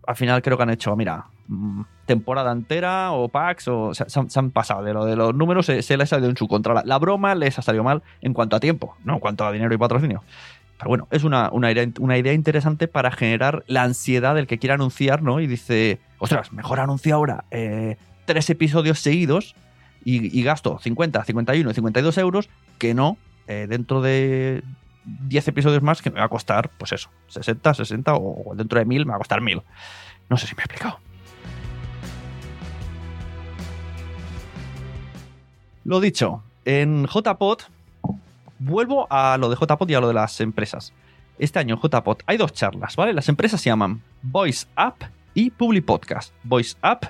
al 0.05 0.15
final 0.15 0.41
creo 0.41 0.57
que 0.57 0.63
han 0.63 0.71
hecho, 0.71 0.95
mira, 0.95 1.25
mm, 1.47 1.81
temporada 2.05 2.51
entera 2.51 3.11
o 3.11 3.29
packs, 3.29 3.67
o, 3.67 3.93
se, 3.93 4.03
han, 4.03 4.29
se 4.29 4.39
han 4.39 4.51
pasado 4.51 4.83
de 4.83 4.93
lo 4.93 5.05
de 5.05 5.15
los 5.15 5.35
números, 5.35 5.67
se, 5.67 5.81
se 5.83 5.97
les 5.97 6.11
ha 6.11 6.15
salido 6.15 6.29
en 6.29 6.37
su 6.37 6.47
contra. 6.47 6.73
La, 6.73 6.83
la 6.83 6.97
broma 6.97 7.35
les 7.35 7.59
ha 7.59 7.61
salido 7.61 7.83
mal 7.83 8.01
en 8.21 8.33
cuanto 8.33 8.55
a 8.55 8.59
tiempo, 8.59 8.95
no 9.03 9.13
en 9.13 9.19
cuanto 9.19 9.45
a 9.45 9.51
dinero 9.51 9.73
y 9.73 9.77
patrocinio. 9.77 10.23
Pero 10.79 10.89
bueno, 10.89 11.07
es 11.11 11.25
una, 11.25 11.49
una, 11.51 11.69
idea, 11.71 11.85
una 11.99 12.17
idea 12.17 12.31
interesante 12.31 12.87
para 12.87 13.11
generar 13.11 13.65
la 13.67 13.83
ansiedad 13.83 14.33
del 14.33 14.47
que 14.47 14.59
quiera 14.59 14.75
anunciar, 14.75 15.21
¿no? 15.21 15.41
Y 15.41 15.45
dice, 15.45 15.99
ostras, 16.19 16.53
mejor 16.53 16.79
anuncio 16.79 17.13
ahora 17.13 17.43
eh, 17.51 17.97
tres 18.23 18.49
episodios 18.49 18.99
seguidos 18.99 19.55
y, 20.05 20.39
y, 20.39 20.41
gasto 20.41 20.79
50, 20.79 21.21
51, 21.25 21.73
52 21.73 22.17
euros 22.17 22.49
que 22.77 22.93
no 22.93 23.17
eh, 23.47 23.67
dentro 23.67 24.01
de 24.01 24.63
10 25.03 25.49
episodios 25.49 25.83
más 25.83 26.01
que 26.01 26.11
me 26.11 26.19
va 26.19 26.27
a 26.27 26.29
costar, 26.29 26.69
pues 26.77 26.93
eso, 26.93 27.09
60, 27.27 27.73
60 27.73 28.15
o 28.15 28.53
dentro 28.55 28.79
de 28.79 28.85
1000 28.85 29.05
me 29.05 29.09
va 29.09 29.15
a 29.17 29.19
costar 29.19 29.41
1000. 29.41 29.61
No 30.29 30.37
sé 30.37 30.47
si 30.47 30.55
me 30.55 30.61
he 30.61 30.63
explicado. 30.63 30.99
Lo 35.83 35.99
dicho, 35.99 36.41
en 36.63 37.05
JPod 37.05 37.63
vuelvo 38.59 39.07
a 39.09 39.37
lo 39.37 39.49
de 39.49 39.55
JPod 39.55 39.89
y 39.89 39.95
a 39.95 40.01
lo 40.01 40.07
de 40.07 40.13
las 40.13 40.39
empresas. 40.41 40.93
Este 41.39 41.57
año 41.59 41.75
en 41.75 41.81
JPod 41.81 42.19
hay 42.25 42.37
dos 42.37 42.53
charlas, 42.53 42.95
¿vale? 42.95 43.13
Las 43.13 43.29
empresas 43.29 43.61
se 43.61 43.69
llaman 43.69 44.01
Voice 44.21 44.67
App 44.75 45.03
y 45.33 45.49
Public 45.49 45.85
Podcast. 45.85 46.33
Voice 46.43 46.75
App 46.81 47.05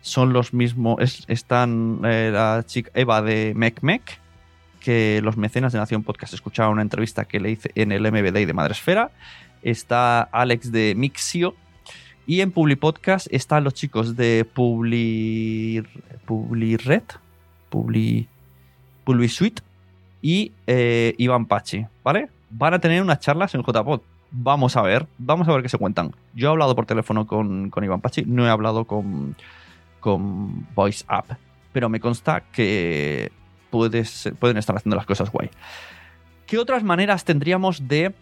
son 0.00 0.32
los 0.32 0.52
mismos, 0.54 0.96
es, 1.00 1.24
están 1.28 2.00
eh, 2.04 2.30
la 2.32 2.64
chica 2.66 2.90
Eva 2.94 3.22
de 3.22 3.52
MecMec, 3.54 4.18
que 4.80 5.20
los 5.22 5.36
mecenas 5.36 5.72
de 5.72 5.78
Nación 5.78 6.02
Podcast 6.02 6.34
escucharon 6.34 6.72
una 6.72 6.82
entrevista 6.82 7.24
que 7.24 7.40
le 7.40 7.50
hice 7.52 7.70
en 7.74 7.92
el 7.92 8.02
MBD 8.10 8.46
de 8.46 8.52
Madresfera. 8.52 9.10
Está 9.62 10.22
Alex 10.22 10.72
de 10.72 10.94
Mixio, 10.96 11.54
Y 12.26 12.40
en 12.40 12.52
PubliPodcast 12.52 13.28
están 13.30 13.64
los 13.64 13.74
chicos 13.74 14.16
de 14.16 14.46
Publi, 14.50 15.82
PubliRed, 16.24 17.02
Publi, 17.68 18.28
PubliSuite 19.04 19.62
y 20.24 20.52
eh, 20.66 21.14
Iván 21.18 21.44
Pachi, 21.44 21.84
¿vale? 22.02 22.30
Van 22.48 22.72
a 22.72 22.78
tener 22.78 23.02
unas 23.02 23.20
charlas 23.20 23.54
en 23.54 23.62
JPod. 23.62 24.00
Vamos 24.30 24.74
a 24.74 24.80
ver, 24.80 25.06
vamos 25.18 25.46
a 25.46 25.52
ver 25.52 25.62
qué 25.62 25.68
se 25.68 25.76
cuentan. 25.76 26.14
Yo 26.34 26.48
he 26.48 26.50
hablado 26.50 26.74
por 26.74 26.86
teléfono 26.86 27.26
con, 27.26 27.68
con 27.68 27.84
Iván 27.84 28.00
Pachi, 28.00 28.24
no 28.26 28.46
he 28.46 28.48
hablado 28.48 28.86
con, 28.86 29.36
con 30.00 30.66
Voice 30.74 31.04
App, 31.08 31.32
pero 31.74 31.90
me 31.90 32.00
consta 32.00 32.40
que 32.40 33.32
puedes, 33.68 34.32
pueden 34.38 34.56
estar 34.56 34.74
haciendo 34.74 34.96
las 34.96 35.04
cosas 35.04 35.30
guay. 35.30 35.50
¿Qué 36.46 36.56
otras 36.56 36.82
maneras 36.82 37.26
tendríamos 37.26 37.86
de 37.86 38.14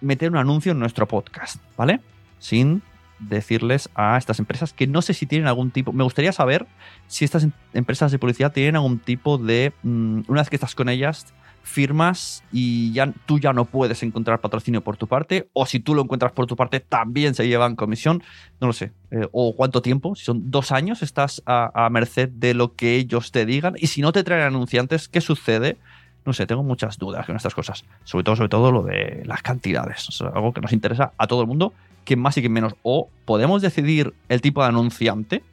meter 0.00 0.30
un 0.30 0.38
anuncio 0.38 0.72
en 0.72 0.78
nuestro 0.78 1.06
podcast? 1.06 1.62
¿Vale? 1.76 2.00
Sin 2.38 2.80
decirles 3.18 3.88
a 3.94 4.16
estas 4.18 4.38
empresas 4.38 4.72
que 4.72 4.86
no 4.86 5.02
sé 5.02 5.14
si 5.14 5.26
tienen 5.26 5.48
algún 5.48 5.70
tipo. 5.70 5.92
Me 5.92 6.04
gustaría 6.04 6.32
saber 6.32 6.66
si 7.06 7.24
estas 7.24 7.44
em- 7.44 7.52
empresas 7.72 8.12
de 8.12 8.18
publicidad 8.18 8.52
tienen 8.52 8.76
algún 8.76 8.98
tipo 8.98 9.38
de. 9.38 9.72
mm, 9.82 10.22
una 10.28 10.40
vez 10.42 10.50
que 10.50 10.56
estás 10.56 10.74
con 10.74 10.88
ellas, 10.88 11.26
firmas 11.66 12.44
y 12.52 12.92
ya 12.92 13.12
tú 13.26 13.38
ya 13.40 13.52
no 13.52 13.64
puedes 13.64 14.02
encontrar 14.02 14.40
patrocinio 14.40 14.82
por 14.82 14.96
tu 14.96 15.08
parte, 15.08 15.48
o 15.52 15.66
si 15.66 15.80
tú 15.80 15.94
lo 15.94 16.02
encuentras 16.02 16.32
por 16.32 16.46
tu 16.46 16.56
parte, 16.56 16.80
también 16.80 17.34
se 17.34 17.48
llevan 17.48 17.76
comisión. 17.76 18.22
No 18.60 18.68
lo 18.68 18.72
sé. 18.72 18.92
Eh, 19.10 19.26
o 19.32 19.54
cuánto 19.56 19.82
tiempo, 19.82 20.14
si 20.14 20.24
son 20.24 20.50
dos 20.50 20.70
años, 20.72 21.02
estás 21.02 21.42
a, 21.44 21.86
a 21.86 21.90
merced 21.90 22.28
de 22.28 22.54
lo 22.54 22.74
que 22.74 22.94
ellos 22.94 23.32
te 23.32 23.44
digan. 23.44 23.74
Y 23.78 23.88
si 23.88 24.00
no 24.00 24.12
te 24.12 24.22
traen 24.22 24.42
anunciantes, 24.42 25.08
¿qué 25.08 25.20
sucede? 25.20 25.76
No 26.26 26.32
sé, 26.32 26.46
tengo 26.46 26.64
muchas 26.64 26.98
dudas 26.98 27.24
con 27.24 27.36
estas 27.36 27.54
cosas. 27.54 27.84
Sobre 28.04 28.24
todo, 28.24 28.34
sobre 28.34 28.48
todo 28.48 28.72
lo 28.72 28.82
de 28.82 29.22
las 29.24 29.42
cantidades. 29.42 30.08
Es 30.08 30.20
algo 30.20 30.52
que 30.52 30.60
nos 30.60 30.72
interesa 30.72 31.12
a 31.16 31.26
todo 31.28 31.40
el 31.40 31.46
mundo, 31.46 31.72
que 32.04 32.16
más 32.16 32.36
y 32.36 32.42
que 32.42 32.48
menos. 32.48 32.74
O 32.82 33.08
podemos 33.24 33.62
decidir 33.62 34.12
el 34.28 34.40
tipo 34.40 34.62
de 34.62 34.68
anunciante. 34.68 35.44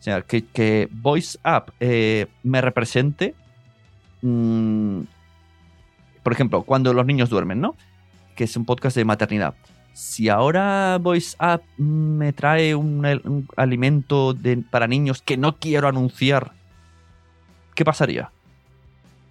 O 0.00 0.02
sea, 0.02 0.22
que, 0.22 0.44
que 0.44 0.88
Voice 0.90 1.38
App 1.44 1.70
eh, 1.78 2.26
me 2.42 2.60
represente. 2.60 3.36
mm, 4.22 5.02
por 6.24 6.32
ejemplo, 6.32 6.62
cuando 6.62 6.92
los 6.92 7.06
niños 7.06 7.30
duermen, 7.30 7.60
¿no? 7.60 7.76
Que 8.34 8.44
es 8.44 8.56
un 8.56 8.64
podcast 8.64 8.96
de 8.96 9.04
maternidad. 9.04 9.54
Si 9.92 10.28
ahora 10.28 10.98
Voice 11.00 11.36
App 11.38 11.62
me 11.76 12.32
trae 12.32 12.74
un, 12.74 13.46
alimento 13.56 14.36
para 14.70 14.88
niños 14.88 15.22
que 15.22 15.36
no 15.36 15.56
quiero 15.56 15.86
anunciar, 15.86 16.52
¿qué 17.74 17.84
pasaría? 17.84 18.30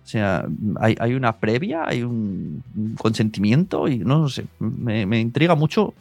O 0.03 0.07
sea, 0.11 0.45
hay, 0.79 1.13
una 1.13 1.37
previa, 1.37 1.83
hay 1.85 2.03
un, 2.03 2.63
un 2.75 2.95
consentimiento 2.95 3.87
y 3.87 3.99
no 3.99 4.27
sé, 4.27 4.45
me, 4.59 5.05
me 5.05 5.19
intriga 5.19 5.55
mucho 5.55 5.93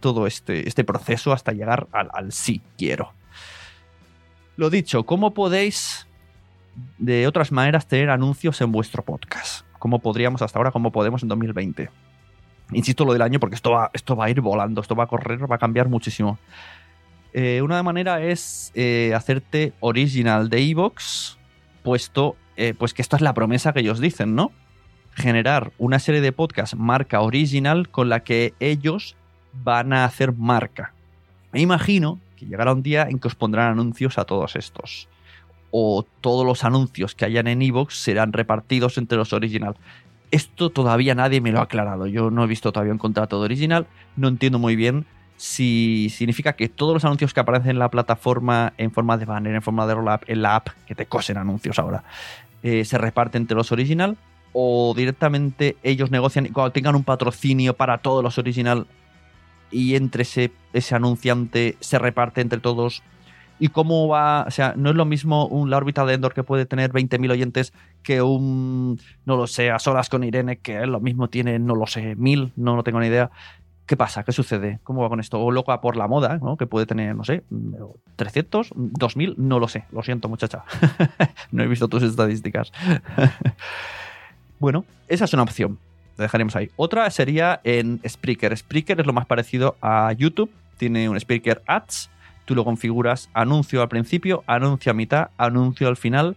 todo 0.00 0.26
este, 0.26 0.68
este 0.68 0.84
proceso 0.84 1.32
hasta 1.32 1.52
llegar 1.52 1.86
al, 1.92 2.08
al 2.12 2.32
sí 2.32 2.60
quiero. 2.76 3.12
Lo 4.56 4.70
dicho, 4.70 5.04
¿cómo 5.04 5.34
podéis 5.34 6.06
de 6.98 7.26
otras 7.26 7.52
maneras 7.52 7.86
tener 7.86 8.10
anuncios 8.10 8.60
en 8.60 8.72
vuestro 8.72 9.04
podcast? 9.04 9.64
¿Cómo 9.78 10.00
podríamos 10.00 10.42
hasta 10.42 10.58
ahora? 10.58 10.72
¿Cómo 10.72 10.90
podemos 10.90 11.22
en 11.22 11.28
2020? 11.28 11.90
Insisto 12.72 13.04
lo 13.04 13.12
del 13.12 13.22
año 13.22 13.40
porque 13.40 13.54
esto 13.54 13.70
va, 13.70 13.90
esto 13.94 14.16
va 14.16 14.26
a 14.26 14.30
ir 14.30 14.40
volando, 14.40 14.80
esto 14.80 14.94
va 14.94 15.04
a 15.04 15.06
correr, 15.06 15.50
va 15.50 15.56
a 15.56 15.58
cambiar 15.58 15.88
muchísimo. 15.88 16.38
Eh, 17.32 17.62
una 17.62 17.82
manera 17.82 18.22
es 18.22 18.72
eh, 18.74 19.12
hacerte 19.14 19.72
original 19.80 20.48
de 20.50 20.70
Evox, 20.70 21.38
puesto 21.82 22.36
eh, 22.58 22.74
pues 22.76 22.92
que 22.92 23.02
esto 23.02 23.14
es 23.14 23.22
la 23.22 23.34
promesa 23.34 23.72
que 23.72 23.78
ellos 23.78 24.00
dicen, 24.00 24.34
¿no? 24.34 24.50
Generar 25.14 25.70
una 25.78 26.00
serie 26.00 26.20
de 26.20 26.32
podcasts 26.32 26.76
marca 26.76 27.20
original 27.20 27.88
con 27.88 28.08
la 28.08 28.24
que 28.24 28.52
ellos 28.58 29.14
van 29.52 29.92
a 29.92 30.04
hacer 30.04 30.32
marca. 30.32 30.92
Me 31.52 31.60
imagino 31.60 32.18
que 32.36 32.46
llegará 32.46 32.72
un 32.72 32.82
día 32.82 33.06
en 33.08 33.20
que 33.20 33.28
os 33.28 33.36
pondrán 33.36 33.70
anuncios 33.70 34.18
a 34.18 34.24
todos 34.24 34.56
estos. 34.56 35.08
O 35.70 36.04
todos 36.20 36.44
los 36.44 36.64
anuncios 36.64 37.14
que 37.14 37.26
hayan 37.26 37.46
en 37.46 37.62
Evox 37.62 37.94
serán 37.94 38.32
repartidos 38.32 38.98
entre 38.98 39.18
los 39.18 39.32
original. 39.32 39.76
Esto 40.32 40.70
todavía 40.70 41.14
nadie 41.14 41.40
me 41.40 41.52
lo 41.52 41.60
ha 41.60 41.64
aclarado. 41.64 42.08
Yo 42.08 42.30
no 42.30 42.42
he 42.42 42.48
visto 42.48 42.72
todavía 42.72 42.92
un 42.92 42.98
contrato 42.98 43.38
de 43.38 43.44
original. 43.44 43.86
No 44.16 44.26
entiendo 44.26 44.58
muy 44.58 44.74
bien 44.74 45.06
si 45.38 46.10
significa 46.10 46.54
que 46.54 46.68
todos 46.68 46.92
los 46.92 47.04
anuncios 47.04 47.32
que 47.32 47.40
aparecen 47.40 47.70
en 47.70 47.78
la 47.78 47.90
plataforma 47.90 48.74
en 48.76 48.90
forma 48.90 49.16
de 49.16 49.24
banner, 49.24 49.54
en 49.54 49.62
forma 49.62 49.86
de 49.86 49.94
roll-up, 49.94 50.24
en 50.26 50.42
la 50.42 50.56
app, 50.56 50.68
que 50.86 50.96
te 50.96 51.06
cosen 51.06 51.38
anuncios 51.38 51.78
ahora, 51.78 52.02
eh, 52.62 52.84
se 52.84 52.98
reparten 52.98 53.42
entre 53.42 53.56
los 53.56 53.72
original 53.72 54.16
o 54.52 54.94
directamente 54.96 55.76
ellos 55.82 56.10
negocian 56.10 56.46
y 56.46 56.50
cuando 56.50 56.72
tengan 56.72 56.96
un 56.96 57.04
patrocinio 57.04 57.74
para 57.74 57.98
todos 57.98 58.22
los 58.22 58.38
original 58.38 58.86
y 59.70 59.94
entre 59.94 60.22
ese, 60.22 60.50
ese 60.72 60.94
anunciante 60.94 61.76
se 61.80 61.98
reparte 61.98 62.40
entre 62.40 62.60
todos 62.60 63.02
y 63.60 63.68
cómo 63.68 64.08
va, 64.08 64.44
o 64.46 64.50
sea, 64.50 64.74
no 64.76 64.90
es 64.90 64.96
lo 64.96 65.04
mismo 65.04 65.46
un, 65.46 65.70
la 65.70 65.76
órbita 65.76 66.04
de 66.04 66.14
Endor 66.14 66.32
que 66.32 66.44
puede 66.44 66.64
tener 66.64 66.92
20.000 66.92 67.30
oyentes 67.30 67.72
que 68.02 68.22
un, 68.22 69.00
no 69.24 69.36
lo 69.36 69.46
sé, 69.46 69.70
a 69.70 69.78
solas 69.78 70.08
con 70.08 70.22
Irene 70.24 70.58
que 70.58 70.86
lo 70.86 71.00
mismo 71.00 71.28
tiene, 71.28 71.58
no 71.58 71.74
lo 71.74 71.86
sé, 71.86 72.16
1.000, 72.16 72.52
no, 72.56 72.76
no 72.76 72.84
tengo 72.84 73.00
ni 73.00 73.08
idea. 73.08 73.30
¿Qué 73.88 73.96
pasa? 73.96 74.22
¿Qué 74.22 74.32
sucede? 74.32 74.80
¿Cómo 74.84 75.00
va 75.00 75.08
con 75.08 75.18
esto? 75.18 75.40
O 75.40 75.50
loca 75.50 75.80
por 75.80 75.96
la 75.96 76.06
moda, 76.06 76.36
¿no? 76.42 76.58
Que 76.58 76.66
puede 76.66 76.84
tener, 76.84 77.16
no 77.16 77.24
sé, 77.24 77.42
300, 78.16 78.72
2000, 78.74 79.36
no 79.38 79.58
lo 79.58 79.66
sé. 79.66 79.86
Lo 79.92 80.02
siento, 80.02 80.28
muchacha. 80.28 80.62
no 81.52 81.62
he 81.62 81.66
visto 81.66 81.88
tus 81.88 82.02
estadísticas. 82.02 82.70
bueno, 84.60 84.84
esa 85.08 85.24
es 85.24 85.32
una 85.32 85.44
opción. 85.44 85.78
La 86.18 86.24
dejaremos 86.24 86.54
ahí. 86.54 86.70
Otra 86.76 87.08
sería 87.08 87.62
en 87.64 87.98
Spreaker. 88.06 88.54
Spreaker 88.54 89.00
es 89.00 89.06
lo 89.06 89.14
más 89.14 89.24
parecido 89.24 89.76
a 89.80 90.12
YouTube. 90.12 90.50
Tiene 90.76 91.08
un 91.08 91.18
Spreaker 91.18 91.62
Ads. 91.66 92.10
Tú 92.44 92.54
lo 92.54 92.66
configuras 92.66 93.30
anuncio 93.32 93.80
al 93.80 93.88
principio, 93.88 94.44
anuncio 94.46 94.92
a 94.92 94.94
mitad, 94.94 95.30
anuncio 95.38 95.88
al 95.88 95.96
final 95.96 96.36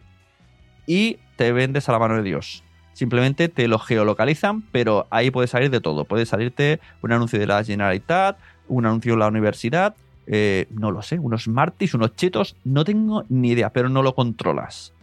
y 0.88 1.20
te 1.36 1.52
vendes 1.52 1.90
a 1.90 1.92
la 1.92 2.00
mano 2.00 2.16
de 2.16 2.24
Dios 2.24 2.64
simplemente 2.94 3.50
te 3.50 3.68
lo 3.68 3.80
geolocalizan, 3.80 4.62
pero 4.72 5.08
ahí 5.10 5.32
puede 5.32 5.48
salir 5.48 5.70
de 5.72 5.82
todo. 5.82 6.06
Puede 6.06 6.26
salirte 6.26 6.80
un 7.02 7.12
anuncio 7.12 7.40
de 7.40 7.48
la 7.48 7.64
Generalitat, 7.64 8.38
un 8.68 8.86
anuncio 8.86 9.14
de 9.14 9.20
la 9.20 9.28
universidad, 9.28 9.96
eh, 10.28 10.68
no 10.70 10.92
lo 10.92 11.02
sé, 11.02 11.20
unos 11.20 11.44
Smarties, 11.44 11.94
unos 11.94 12.16
chetos, 12.16 12.56
no 12.64 12.84
tengo 12.86 13.26
ni 13.30 13.50
idea, 13.50 13.72
pero 13.72 13.90
no 13.90 14.04
lo 14.04 14.14
controlas. 14.16 14.94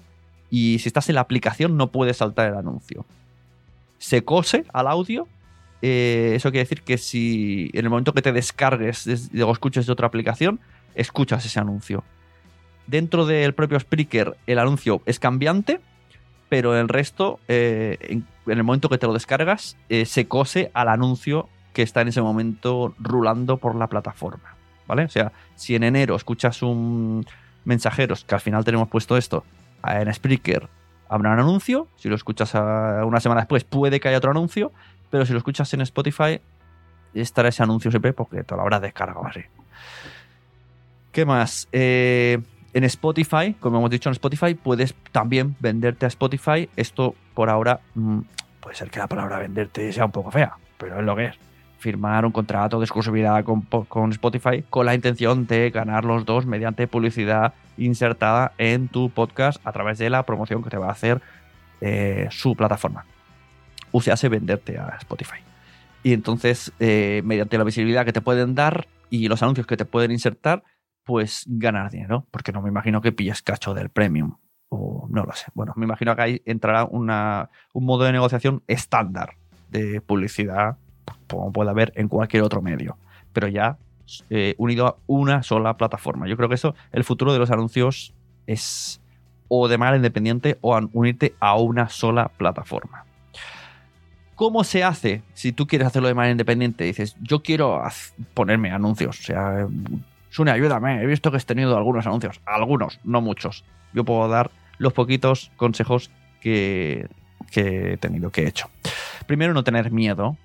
Y 0.50 0.78
si 0.78 0.88
estás 0.88 1.08
en 1.08 1.16
la 1.16 1.20
aplicación 1.22 1.76
no 1.76 1.88
puedes 1.90 2.18
saltar 2.18 2.48
el 2.48 2.54
anuncio. 2.56 3.04
Se 3.98 4.24
cose 4.24 4.64
al 4.72 4.86
audio. 4.86 5.26
eh, 5.80 6.32
eso 6.34 6.50
quiere 6.50 6.64
decir 6.64 6.82
que 6.82 6.98
si 6.98 7.70
en 7.72 7.84
el 7.84 7.90
momento 7.90 8.12
que 8.12 8.22
te 8.22 8.32
descargues 8.32 9.04
des- 9.04 9.30
o 9.40 9.52
escuches 9.52 9.86
de 9.86 9.92
otra 9.92 10.08
aplicación, 10.08 10.58
escuchas 10.96 11.44
ese 11.46 11.60
anuncio. 11.60 12.02
Dentro 12.88 13.26
del 13.26 13.54
propio 13.54 13.78
Spreaker 13.78 14.36
el 14.48 14.58
anuncio 14.58 15.02
es 15.06 15.18
cambiante, 15.20 15.80
pero 16.48 16.78
el 16.78 16.88
resto, 16.88 17.38
eh, 17.48 17.98
en, 18.00 18.26
el 18.46 18.64
momento 18.64 18.88
que 18.88 18.98
te 18.98 19.06
lo 19.06 19.12
descargas, 19.12 19.76
eh, 19.88 20.06
se 20.06 20.26
cose 20.26 20.70
al 20.74 20.88
anuncio 20.88 21.48
que 21.72 21.82
está 21.82 22.00
en 22.00 22.08
ese 22.08 22.22
momento 22.22 22.94
rulando 22.98 23.58
por 23.58 23.74
la 23.76 23.86
plataforma. 23.88 24.54
¿Vale? 24.86 25.04
O 25.04 25.08
sea, 25.10 25.32
si 25.54 25.74
en 25.74 25.82
enero 25.82 26.16
escuchas 26.16 26.62
un 26.62 27.26
mensajeros, 27.64 28.24
que 28.24 28.34
al 28.34 28.40
final 28.40 28.64
tenemos 28.64 28.88
puesto 28.88 29.18
esto, 29.18 29.44
en 29.84 30.12
Spreaker 30.12 30.68
habrá 31.08 31.32
un 31.32 31.40
anuncio, 31.40 31.88
si 31.96 32.08
lo 32.08 32.14
escuchas 32.14 32.54
a- 32.54 33.04
una 33.04 33.20
semana 33.20 33.42
después 33.42 33.64
puede 33.64 34.00
que 34.00 34.08
haya 34.08 34.18
otro 34.18 34.30
anuncio, 34.30 34.72
pero 35.10 35.26
si 35.26 35.32
lo 35.32 35.38
escuchas 35.38 35.72
en 35.74 35.82
Spotify 35.82 36.40
estará 37.14 37.48
ese 37.48 37.62
anuncio 37.62 37.90
siempre 37.90 38.12
porque 38.12 38.44
te 38.44 38.54
lo 38.54 38.62
habrás 38.62 38.80
descargado 38.80 39.26
así. 39.26 39.40
¿Qué 41.12 41.24
más? 41.24 41.68
Eh, 41.72 42.38
en 42.78 42.84
Spotify, 42.84 43.54
como 43.60 43.78
hemos 43.78 43.90
dicho 43.90 44.08
en 44.08 44.12
Spotify, 44.12 44.54
puedes 44.54 44.94
también 45.12 45.56
venderte 45.60 46.06
a 46.06 46.08
Spotify. 46.08 46.68
Esto 46.76 47.14
por 47.34 47.50
ahora 47.50 47.80
mm, 47.94 48.20
puede 48.60 48.76
ser 48.76 48.90
que 48.90 48.98
la 48.98 49.06
palabra 49.06 49.38
venderte 49.38 49.92
sea 49.92 50.06
un 50.06 50.12
poco 50.12 50.30
fea, 50.30 50.54
pero 50.78 50.98
es 50.98 51.04
lo 51.04 51.14
que 51.14 51.26
es. 51.26 51.34
Firmar 51.78 52.24
un 52.24 52.32
contrato 52.32 52.78
de 52.80 52.84
exclusividad 52.84 53.44
con, 53.44 53.62
po- 53.62 53.84
con 53.84 54.10
Spotify 54.10 54.64
con 54.68 54.86
la 54.86 54.94
intención 54.94 55.46
de 55.46 55.70
ganar 55.70 56.04
los 56.04 56.24
dos 56.24 56.44
mediante 56.46 56.88
publicidad 56.88 57.54
insertada 57.76 58.52
en 58.58 58.88
tu 58.88 59.10
podcast 59.10 59.64
a 59.64 59.72
través 59.72 59.98
de 59.98 60.10
la 60.10 60.24
promoción 60.24 60.62
que 60.64 60.70
te 60.70 60.76
va 60.76 60.88
a 60.88 60.92
hacer 60.92 61.20
eh, 61.80 62.26
su 62.30 62.56
plataforma. 62.56 63.04
O 63.92 64.00
hace 64.00 64.28
venderte 64.28 64.76
a 64.76 64.96
Spotify. 64.98 65.38
Y 66.02 66.12
entonces, 66.12 66.72
eh, 66.80 67.22
mediante 67.24 67.58
la 67.58 67.64
visibilidad 67.64 68.04
que 68.04 68.12
te 68.12 68.20
pueden 68.20 68.54
dar 68.54 68.86
y 69.10 69.28
los 69.28 69.42
anuncios 69.42 69.66
que 69.66 69.76
te 69.76 69.84
pueden 69.84 70.10
insertar, 70.10 70.62
pues 71.08 71.44
ganar 71.46 71.90
dinero, 71.90 72.26
porque 72.30 72.52
no 72.52 72.60
me 72.60 72.68
imagino 72.68 73.00
que 73.00 73.12
pilles 73.12 73.40
cacho 73.40 73.72
del 73.72 73.88
premium. 73.88 74.36
O 74.68 75.06
no 75.08 75.24
lo 75.24 75.32
sé. 75.32 75.46
Bueno, 75.54 75.72
me 75.74 75.86
imagino 75.86 76.14
que 76.14 76.20
ahí 76.20 76.42
entrará 76.44 76.84
una, 76.84 77.48
un 77.72 77.86
modo 77.86 78.04
de 78.04 78.12
negociación 78.12 78.62
estándar 78.66 79.36
de 79.70 80.02
publicidad, 80.02 80.76
como 81.26 81.50
puede 81.50 81.70
haber 81.70 81.94
en 81.96 82.08
cualquier 82.08 82.42
otro 82.42 82.60
medio, 82.60 82.98
pero 83.32 83.48
ya 83.48 83.78
eh, 84.28 84.54
unido 84.58 84.86
a 84.86 84.96
una 85.06 85.42
sola 85.42 85.78
plataforma. 85.78 86.28
Yo 86.28 86.36
creo 86.36 86.50
que 86.50 86.56
eso, 86.56 86.74
el 86.92 87.04
futuro 87.04 87.32
de 87.32 87.38
los 87.38 87.50
anuncios 87.50 88.12
es 88.46 89.00
o 89.48 89.66
de 89.66 89.78
manera 89.78 89.96
independiente 89.96 90.58
o 90.60 90.78
unirte 90.92 91.36
a 91.40 91.56
una 91.56 91.88
sola 91.88 92.28
plataforma. 92.28 93.06
¿Cómo 94.34 94.62
se 94.62 94.84
hace 94.84 95.22
si 95.32 95.52
tú 95.52 95.66
quieres 95.66 95.88
hacerlo 95.88 96.08
de 96.08 96.14
manera 96.14 96.32
independiente? 96.32 96.84
Dices, 96.84 97.16
yo 97.22 97.42
quiero 97.42 97.82
ponerme 98.34 98.70
anuncios. 98.70 99.18
O 99.18 99.22
sea, 99.22 99.66
Sune, 100.30 100.50
ayúdame. 100.50 101.02
He 101.02 101.06
visto 101.06 101.30
que 101.30 101.36
has 101.36 101.46
tenido 101.46 101.76
algunos 101.76 102.06
anuncios. 102.06 102.40
Algunos, 102.46 103.00
no 103.04 103.20
muchos. 103.20 103.64
Yo 103.92 104.04
puedo 104.04 104.28
dar 104.28 104.50
los 104.78 104.92
poquitos 104.92 105.50
consejos 105.56 106.10
que, 106.40 107.08
he 107.54 107.96
tenido, 107.98 108.30
que 108.30 108.42
he 108.42 108.48
hecho. 108.48 108.70
Primero, 109.26 109.54
no 109.54 109.64
tener 109.64 109.90
miedo. 109.90 110.36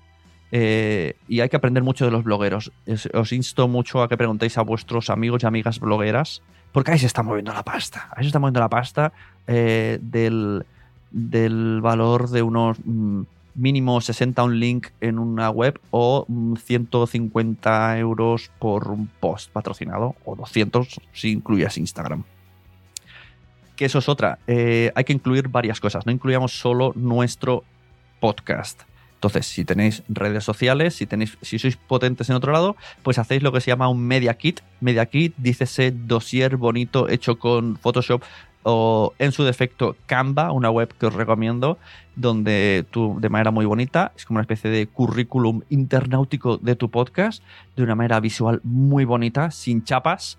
Eh, 0.52 1.16
y 1.28 1.40
hay 1.40 1.48
que 1.48 1.56
aprender 1.56 1.82
mucho 1.82 2.04
de 2.04 2.10
los 2.10 2.24
blogueros. 2.24 2.72
os 3.12 3.32
insto 3.32 3.66
mucho 3.66 4.02
a 4.02 4.08
que 4.08 4.16
preguntéis 4.16 4.56
a 4.58 4.62
vuestros 4.62 5.10
amigos 5.10 5.42
y 5.42 5.46
amigas 5.46 5.80
blogueras, 5.80 6.42
porque 6.72 6.92
ahí 6.92 6.98
se 6.98 7.06
está 7.06 7.22
moviendo 7.22 7.52
la 7.52 7.64
pasta. 7.64 8.08
Ahí 8.14 8.24
se 8.24 8.28
está 8.28 8.38
moviendo 8.38 8.60
la 8.60 8.68
pasta 8.68 9.12
eh, 9.46 9.98
del, 10.00 10.64
del, 11.10 11.80
valor 11.80 12.30
de 12.30 12.42
unos 12.42 12.78
mm, 12.84 13.22
mínimo 13.54 14.00
60 14.00 14.42
un 14.42 14.58
link 14.58 14.88
en 15.00 15.18
una 15.18 15.50
web 15.50 15.80
o 15.90 16.26
150 16.28 17.98
euros 17.98 18.50
por 18.58 18.88
un 18.88 19.06
post 19.06 19.50
patrocinado 19.50 20.14
o 20.24 20.36
200 20.36 21.00
si 21.12 21.32
incluyas 21.32 21.78
Instagram. 21.78 22.24
Que 23.76 23.86
eso 23.86 23.98
es 23.98 24.08
otra. 24.08 24.38
Eh, 24.46 24.92
hay 24.94 25.04
que 25.04 25.12
incluir 25.12 25.48
varias 25.48 25.80
cosas. 25.80 26.06
No 26.06 26.12
incluyamos 26.12 26.58
solo 26.58 26.92
nuestro 26.94 27.64
podcast. 28.20 28.82
Entonces, 29.24 29.46
si 29.46 29.64
tenéis 29.64 30.02
redes 30.08 30.44
sociales, 30.44 30.96
si 30.96 31.06
tenéis, 31.06 31.38
si 31.40 31.58
sois 31.58 31.76
potentes 31.76 32.28
en 32.28 32.36
otro 32.36 32.52
lado, 32.52 32.76
pues 33.02 33.18
hacéis 33.18 33.42
lo 33.42 33.52
que 33.52 33.62
se 33.62 33.70
llama 33.70 33.88
un 33.88 34.06
media 34.06 34.34
kit. 34.34 34.60
Media 34.80 35.06
kit, 35.06 35.34
ese 35.42 35.92
dossier 35.92 36.58
bonito 36.58 37.08
hecho 37.08 37.38
con 37.38 37.78
Photoshop 37.78 38.22
o 38.64 39.12
en 39.18 39.30
su 39.30 39.44
defecto 39.44 39.94
Canva, 40.06 40.50
una 40.50 40.70
web 40.70 40.92
que 40.98 41.06
os 41.06 41.14
recomiendo, 41.14 41.78
donde 42.16 42.84
tú 42.90 43.18
de 43.20 43.28
manera 43.28 43.50
muy 43.50 43.66
bonita, 43.66 44.12
es 44.16 44.24
como 44.24 44.38
una 44.38 44.42
especie 44.42 44.70
de 44.70 44.86
currículum 44.86 45.60
internautico 45.68 46.56
de 46.56 46.74
tu 46.74 46.90
podcast, 46.90 47.42
de 47.76 47.82
una 47.82 47.94
manera 47.94 48.18
visual 48.20 48.60
muy 48.64 49.04
bonita, 49.04 49.50
sin 49.50 49.84
chapas. 49.84 50.38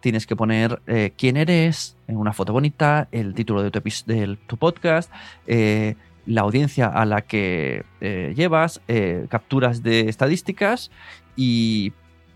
Tienes 0.00 0.26
que 0.26 0.36
poner 0.36 0.80
eh, 0.86 1.12
quién 1.16 1.36
eres, 1.36 1.96
en 2.06 2.16
una 2.16 2.32
foto 2.32 2.52
bonita, 2.52 3.08
el 3.10 3.34
título 3.34 3.62
de 3.62 3.70
tu, 3.70 3.80
de 4.06 4.38
tu 4.46 4.56
podcast, 4.56 5.10
eh, 5.46 5.96
la 6.26 6.42
audiencia 6.42 6.86
a 6.86 7.04
la 7.04 7.22
que 7.22 7.84
eh, 8.00 8.32
llevas, 8.36 8.80
capturas 9.28 9.82
de 9.82 10.08
estadísticas 10.08 10.90
y 11.36 11.92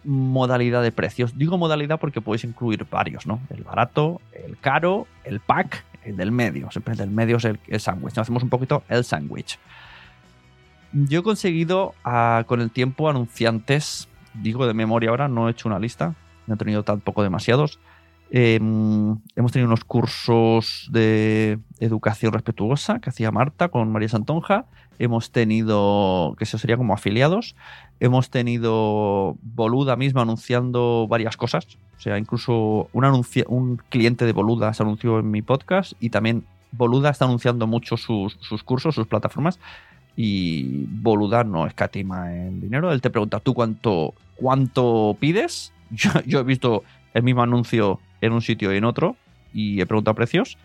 modalidad 0.08 0.82
de 0.82 0.90
precios. 0.90 1.36
Digo 1.36 1.58
modalidad 1.58 2.00
porque 2.00 2.22
podéis 2.22 2.44
incluir 2.44 2.86
varios, 2.90 3.26
¿no? 3.26 3.40
El 3.50 3.62
barato, 3.62 4.22
el 4.32 4.58
caro, 4.58 5.06
el 5.22 5.38
pack, 5.40 5.84
el 6.02 6.16
del 6.16 6.32
medio. 6.32 6.70
Siempre 6.70 6.92
el 6.92 6.98
del 6.98 7.10
medio 7.10 7.36
es 7.36 7.44
el, 7.44 7.58
sándwich. 7.78 8.16
Nos 8.16 8.22
hacemos 8.22 8.42
un 8.42 8.48
poquito 8.48 8.82
el 8.88 9.04
sándwich. 9.04 9.58
Yo 10.92 11.20
he 11.20 11.22
conseguido 11.22 11.94
ah, 12.04 12.44
con 12.46 12.62
el 12.62 12.70
tiempo 12.70 13.10
anunciantes, 13.10 14.08
digo 14.32 14.66
de 14.66 14.72
memoria 14.72 15.10
ahora, 15.10 15.28
no 15.28 15.46
he 15.46 15.50
hecho 15.50 15.68
una 15.68 15.78
lista, 15.78 16.14
no 16.46 16.54
he 16.54 16.56
tenido 16.56 16.84
tampoco 16.84 17.22
demasiados. 17.22 17.78
Em, 18.30 19.16
hemos 19.36 19.52
tenido 19.52 19.68
unos 19.68 19.84
cursos 19.84 20.88
de 20.92 21.58
educación 21.80 22.32
respetuosa 22.32 22.98
que 23.00 23.08
hacía 23.08 23.30
Marta 23.30 23.68
con 23.68 23.90
María 23.90 24.08
Santonja. 24.08 24.66
Hemos 24.98 25.30
tenido, 25.30 26.34
que 26.36 26.44
eso 26.44 26.58
sería 26.58 26.76
como 26.76 26.92
afiliados. 26.92 27.56
Hemos 28.00 28.30
tenido 28.30 29.36
Boluda 29.42 29.96
misma 29.96 30.22
anunciando 30.22 31.06
varias 31.08 31.36
cosas. 31.36 31.78
O 31.96 32.00
sea, 32.00 32.18
incluso 32.18 32.88
un, 32.92 33.82
cliente 33.88 34.26
de 34.26 34.32
Boluda 34.32 34.74
se 34.74 34.82
anunció 34.82 35.20
en 35.20 35.30
mi 35.30 35.40
podcast 35.40 35.92
y 35.98 36.10
también 36.10 36.44
Boluda 36.72 37.10
está 37.10 37.24
anunciando 37.24 37.66
mucho 37.66 37.96
sus, 37.96 38.36
cursos, 38.64 38.94
sus 38.94 39.06
plataformas. 39.06 39.58
Y 40.16 40.84
Boluda 40.86 41.44
no 41.44 41.66
escatima 41.66 42.34
en 42.34 42.60
dinero. 42.60 42.92
Él 42.92 43.00
te 43.00 43.08
pregunta, 43.08 43.40
¿tú 43.40 43.54
cuánto, 43.54 44.14
cuánto 44.36 45.16
pides? 45.18 45.72
yo 46.26 46.40
he 46.40 46.44
visto 46.44 46.82
el 47.14 47.22
mismo 47.22 47.42
anuncio 47.42 48.00
en 48.20 48.32
un 48.32 48.42
sitio 48.42 48.72
y 48.72 48.76
en 48.76 48.84
otro 48.84 49.16
y 49.52 49.80
he 49.80 49.86
preguntado 49.86 50.14
precios 50.14 50.58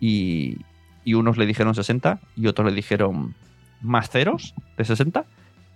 y, 0.00 0.58
unos 1.06 1.38
le 1.38 1.46
dijeron 1.46 1.74
60 1.74 2.18
y 2.36 2.48
otros 2.48 2.68
le 2.68 2.74
dijeron 2.74 3.34
más 3.80 4.10
ceros 4.10 4.54
de 4.76 4.84
60 4.84 5.24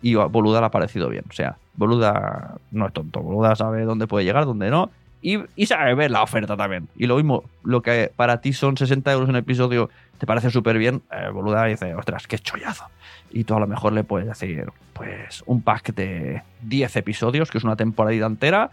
y 0.02 0.14
Boluda 0.14 0.60
le 0.60 0.66
ha 0.66 0.70
parecido 0.70 1.08
bien. 1.08 1.24
O 1.30 1.32
sea, 1.32 1.56
Boluda 1.74 2.58
no 2.70 2.86
es 2.86 2.92
tonto, 2.92 3.20
Boluda 3.20 3.56
sabe 3.56 3.84
dónde 3.84 4.06
puede 4.06 4.26
llegar, 4.26 4.44
dónde 4.44 4.68
no 4.68 4.90
y, 5.22 5.66
sabe 5.66 5.94
ver 5.94 6.10
la 6.10 6.22
oferta 6.22 6.56
también. 6.56 6.88
Y 6.96 7.06
lo 7.06 7.16
mismo, 7.16 7.44
lo 7.62 7.80
que 7.80 8.12
para 8.14 8.40
ti 8.40 8.52
son 8.52 8.76
60 8.76 9.12
euros 9.12 9.28
en 9.28 9.36
episodio 9.36 9.88
te 10.18 10.26
parece 10.26 10.50
súper 10.50 10.78
bien, 10.78 11.02
eh, 11.12 11.30
Boluda 11.32 11.64
dice, 11.64 11.94
ostras, 11.94 12.26
qué 12.26 12.38
chollazo. 12.38 12.86
Y 13.30 13.44
tú 13.44 13.54
a 13.54 13.60
lo 13.60 13.66
mejor 13.66 13.92
le 13.92 14.04
puedes 14.04 14.28
decir, 14.28 14.66
pues, 14.92 15.42
un 15.46 15.62
pack 15.62 15.94
de 15.94 16.42
10 16.62 16.96
episodios, 16.96 17.50
que 17.50 17.58
es 17.58 17.64
una 17.64 17.76
temporada 17.76 18.26
entera, 18.26 18.70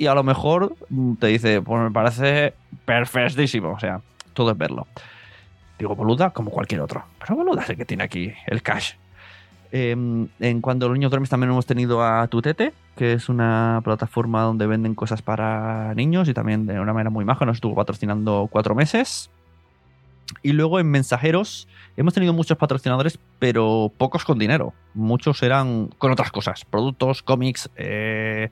y 0.00 0.06
a 0.06 0.14
lo 0.14 0.22
mejor 0.22 0.74
te 1.18 1.26
dice, 1.26 1.60
pues 1.60 1.82
me 1.82 1.90
parece 1.90 2.54
perfectísimo. 2.86 3.72
O 3.72 3.78
sea, 3.78 4.00
todo 4.32 4.50
es 4.50 4.56
verlo. 4.56 4.86
Digo, 5.78 5.94
boluda 5.94 6.30
como 6.30 6.50
cualquier 6.50 6.80
otro. 6.80 7.04
Pero 7.18 7.36
boluda 7.36 7.64
es 7.64 7.68
el 7.68 7.76
que 7.76 7.84
tiene 7.84 8.04
aquí 8.04 8.32
el 8.46 8.62
cash. 8.62 8.94
Em, 9.70 10.28
en 10.40 10.62
Cuando 10.62 10.88
los 10.88 10.96
niños 10.96 11.10
duermen 11.10 11.28
también 11.28 11.50
hemos 11.50 11.66
tenido 11.66 12.02
a 12.02 12.26
Tutete, 12.28 12.72
que 12.96 13.12
es 13.12 13.28
una 13.28 13.82
plataforma 13.84 14.40
donde 14.40 14.66
venden 14.66 14.94
cosas 14.94 15.20
para 15.20 15.94
niños 15.94 16.30
y 16.30 16.32
también 16.32 16.66
de 16.66 16.80
una 16.80 16.94
manera 16.94 17.10
muy 17.10 17.26
maja. 17.26 17.44
Nos 17.44 17.58
estuvo 17.58 17.74
patrocinando 17.74 18.48
cuatro 18.50 18.74
meses. 18.74 19.28
Y 20.42 20.52
luego 20.52 20.80
en 20.80 20.90
mensajeros 20.90 21.68
hemos 21.98 22.14
tenido 22.14 22.32
muchos 22.32 22.56
patrocinadores, 22.56 23.18
pero 23.38 23.92
pocos 23.98 24.24
con 24.24 24.38
dinero. 24.38 24.72
Muchos 24.94 25.42
eran 25.42 25.88
con 25.98 26.10
otras 26.10 26.32
cosas, 26.32 26.64
productos, 26.64 27.22
cómics, 27.22 27.68
eh, 27.76 28.48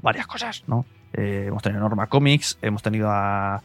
varias 0.00 0.26
cosas, 0.26 0.64
¿no? 0.66 0.84
Eh, 1.12 1.46
hemos 1.48 1.62
tenido 1.62 1.80
Norma 1.80 2.08
Comics, 2.08 2.58
hemos 2.62 2.82
tenido 2.82 3.08
a, 3.10 3.62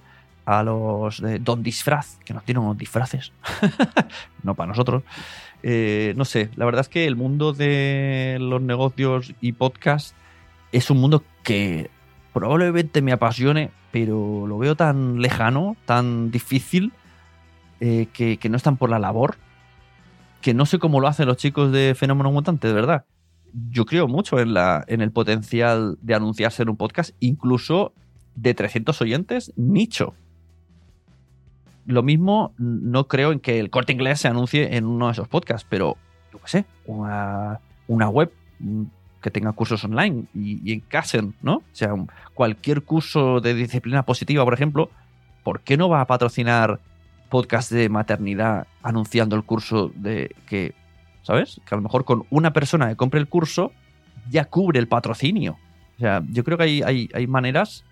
los 0.65 1.21
de 1.21 1.39
Don 1.39 1.63
Disfraz, 1.63 2.17
que 2.25 2.33
nos 2.33 2.43
tienen 2.43 2.63
unos 2.63 2.77
disfraces, 2.77 3.31
no 4.43 4.53
para 4.55 4.67
nosotros. 4.67 5.03
Eh, 5.63 6.13
no 6.17 6.25
sé, 6.25 6.49
la 6.55 6.65
verdad 6.65 6.81
es 6.81 6.89
que 6.89 7.05
el 7.05 7.15
mundo 7.15 7.53
de 7.53 8.37
los 8.41 8.61
negocios 8.61 9.33
y 9.39 9.53
podcast 9.53 10.15
es 10.71 10.89
un 10.89 10.99
mundo 10.99 11.23
que 11.43 11.89
probablemente 12.33 13.01
me 13.01 13.11
apasione, 13.11 13.71
pero 13.91 14.45
lo 14.47 14.57
veo 14.57 14.75
tan 14.75 15.21
lejano, 15.21 15.77
tan 15.85 16.31
difícil, 16.31 16.91
eh, 17.79 18.07
que, 18.11 18.37
que, 18.37 18.49
no 18.49 18.57
están 18.57 18.77
por 18.77 18.89
la 18.89 18.99
labor, 18.99 19.37
que 20.41 20.53
no 20.53 20.65
sé 20.65 20.79
cómo 20.79 20.99
lo 20.99 21.07
hacen 21.07 21.27
los 21.27 21.37
chicos 21.37 21.71
de 21.71 21.95
Fenómeno 21.95 22.31
Mutante, 22.31 22.67
de 22.67 22.73
verdad 22.73 23.05
yo 23.69 23.85
creo 23.85 24.07
mucho 24.07 24.39
en, 24.39 24.53
la, 24.53 24.83
en 24.87 25.01
el 25.01 25.11
potencial 25.11 25.97
de 26.01 26.15
anunciarse 26.15 26.63
en 26.63 26.69
un 26.69 26.77
podcast, 26.77 27.11
incluso 27.19 27.93
de 28.35 28.53
300 28.53 28.99
oyentes, 29.01 29.53
nicho. 29.55 30.13
Lo 31.85 32.03
mismo, 32.03 32.53
no 32.57 33.07
creo 33.07 33.31
en 33.31 33.39
que 33.39 33.59
el 33.59 33.69
corte 33.69 33.93
inglés 33.93 34.21
se 34.21 34.27
anuncie 34.27 34.75
en 34.77 34.85
uno 34.85 35.07
de 35.07 35.13
esos 35.13 35.27
podcasts, 35.27 35.67
pero 35.69 35.97
yo 36.31 36.39
qué 36.39 36.47
sé, 36.47 36.65
una, 36.85 37.59
web 37.87 38.31
que 39.21 39.31
tenga 39.31 39.51
cursos 39.51 39.83
online 39.83 40.25
y, 40.33 40.61
y 40.69 40.73
encasen, 40.73 41.35
¿no? 41.41 41.55
O 41.55 41.63
sea, 41.73 41.93
cualquier 42.33 42.83
curso 42.83 43.41
de 43.41 43.53
disciplina 43.53 44.03
positiva, 44.03 44.43
por 44.43 44.53
ejemplo, 44.53 44.89
¿por 45.43 45.61
qué 45.61 45.77
no 45.77 45.89
va 45.89 46.01
a 46.01 46.07
patrocinar 46.07 46.79
podcast 47.31 47.71
de 47.71 47.89
maternidad 47.89 48.67
anunciando 48.83 49.35
el 49.35 49.43
curso 49.43 49.91
de 49.95 50.35
que 50.47 50.75
¿sabes? 51.23 51.61
Que 51.65 51.75
a 51.75 51.77
lo 51.77 51.81
mejor 51.81 52.05
con 52.05 52.25
una 52.29 52.53
persona 52.53 52.89
que 52.89 52.95
compre 52.95 53.19
el 53.19 53.27
curso 53.27 53.71
ya 54.29 54.45
cubre 54.45 54.79
el 54.79 54.87
patrocinio. 54.87 55.57
O 55.97 55.99
sea, 55.99 56.23
yo 56.31 56.43
creo 56.43 56.57
que 56.57 56.63
hay, 56.63 57.09
hay, 57.13 57.27
maneras. 57.27 57.83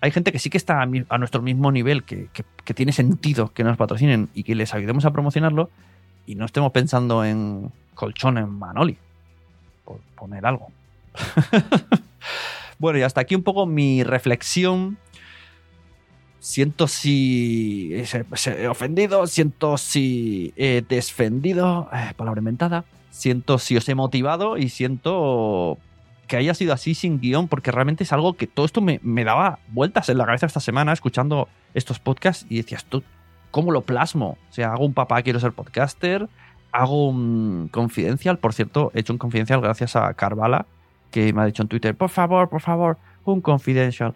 Hay 0.00 0.10
gente 0.10 0.32
que 0.32 0.38
sí 0.38 0.50
que 0.50 0.58
está 0.58 0.82
a, 0.82 1.18
nuestro 1.18 1.42
mismo 1.42 1.72
nivel, 1.72 2.04
que, 2.04 2.28
tiene 2.74 2.92
sentido 2.92 3.52
que 3.52 3.64
nos 3.64 3.76
patrocinen 3.76 4.28
y 4.34 4.44
que 4.44 4.54
les 4.54 4.74
ayudemos 4.74 5.04
a 5.04 5.10
promocionarlo 5.10 5.70
y 6.26 6.36
no 6.36 6.44
estemos 6.44 6.70
pensando 6.72 7.24
en 7.24 7.72
colchón 7.94 8.38
en 8.38 8.48
Manoli, 8.48 8.96
por 9.84 9.98
poner 10.14 10.46
algo. 10.46 10.68
bueno, 12.78 12.98
y 12.98 13.02
hasta 13.02 13.20
aquí 13.20 13.34
un 13.34 13.42
poco 13.42 13.66
mi 13.66 14.04
reflexión 14.04 14.98
siento 16.40 16.88
si 16.88 17.92
he 17.94 18.68
ofendido, 18.68 19.26
siento 19.26 19.76
si 19.76 20.52
he 20.56 20.82
desfendido, 20.86 21.88
eh, 21.92 22.12
palabra 22.16 22.40
inventada, 22.40 22.84
siento 23.10 23.58
si 23.58 23.76
os 23.76 23.88
he 23.88 23.94
motivado 23.94 24.56
y 24.56 24.70
siento 24.70 25.78
que 26.26 26.36
haya 26.36 26.54
sido 26.54 26.72
así 26.72 26.94
sin 26.94 27.20
guion, 27.20 27.48
porque 27.48 27.70
realmente 27.70 28.04
es 28.04 28.12
algo 28.12 28.34
que 28.34 28.46
todo 28.46 28.64
esto 28.64 28.80
me, 28.80 29.00
daba 29.24 29.58
vueltas 29.68 30.08
en 30.08 30.18
la 30.18 30.24
cabeza 30.24 30.46
esta 30.46 30.60
semana 30.60 30.92
escuchando 30.92 31.48
estos 31.74 31.98
podcasts 31.98 32.46
y 32.48 32.56
decías, 32.56 32.84
tú, 32.84 33.02
¿cómo 33.50 33.72
lo 33.72 33.82
plasmo? 33.82 34.38
O 34.48 34.52
sea, 34.52 34.72
hago 34.72 34.86
un 34.86 34.94
papá, 34.94 35.22
quiero 35.22 35.40
ser 35.40 35.52
podcaster, 35.52 36.28
hago 36.72 37.08
un 37.08 37.68
confidencial, 37.70 38.38
por 38.38 38.54
cierto, 38.54 38.92
he 38.94 39.00
hecho 39.00 39.12
un 39.12 39.18
confidencial 39.18 39.60
gracias 39.60 39.96
a 39.96 40.14
Carvala, 40.14 40.66
que 41.10 41.32
me 41.32 41.42
ha 41.42 41.46
dicho 41.46 41.62
en 41.62 41.68
Twitter, 41.68 41.96
por 41.96 42.10
favor, 42.10 42.48
por 42.48 42.60
favor, 42.60 42.96
un 43.24 43.40
confidencial. 43.40 44.14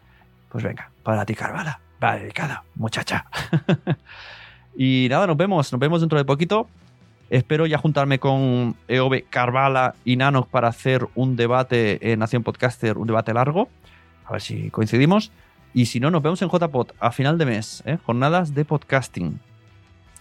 Pues 0.50 0.62
venga, 0.62 0.92
para 1.02 1.26
ti, 1.26 1.34
Carvala 1.34 1.83
dedicada, 2.00 2.64
muchacha. 2.74 3.26
y 4.76 5.07
nada, 5.11 5.26
nos 5.26 5.37
vemos, 5.37 5.72
nos 5.72 5.80
vemos 5.80 6.00
dentro 6.00 6.18
de 6.18 6.24
poquito. 6.24 6.68
Espero 7.30 7.66
ya 7.66 7.78
juntarme 7.78 8.18
con 8.18 8.76
EOB 8.87 9.24
Carvala 9.30 9.94
y 10.04 10.16
Nanoc 10.16 10.48
para 10.48 10.68
hacer 10.68 11.09
un 11.14 11.37
debate 11.37 12.12
en 12.12 12.18
Nación 12.18 12.42
Podcaster, 12.42 12.98
un 12.98 13.07
debate 13.07 13.33
largo. 13.33 13.68
A 14.26 14.33
ver 14.33 14.40
si 14.40 14.70
coincidimos. 14.70 15.33
Y 15.72 15.87
si 15.87 15.98
no, 15.98 16.11
nos 16.11 16.22
vemos 16.22 16.40
en 16.42 16.48
JPod 16.48 16.92
a 17.00 17.11
final 17.11 17.37
de 17.37 17.46
mes, 17.46 17.83
¿eh? 17.85 17.98
jornadas 18.07 18.54
de 18.54 18.64
podcasting. 18.64 19.40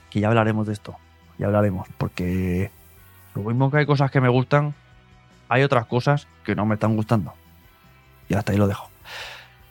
Que 0.10 0.20
ya 0.20 0.30
hablaremos 0.30 0.66
de 0.66 0.74
esto. 0.74 0.96
Ya 1.38 1.46
hablaremos, 1.46 1.88
porque 1.98 2.72
lo 3.36 3.44
mismo 3.44 3.70
que 3.70 3.78
hay 3.78 3.86
cosas 3.86 4.10
que 4.10 4.22
me 4.22 4.30
gustan, 4.30 4.74
hay 5.50 5.64
otras 5.64 5.86
cosas 5.86 6.28
que 6.44 6.56
no 6.56 6.66
me 6.66 6.76
están 6.76 6.96
gustando. 6.96 7.34
Y 8.30 8.34
hasta 8.34 8.52
ahí 8.52 8.58
lo 8.58 8.68
dejo. 8.68 8.90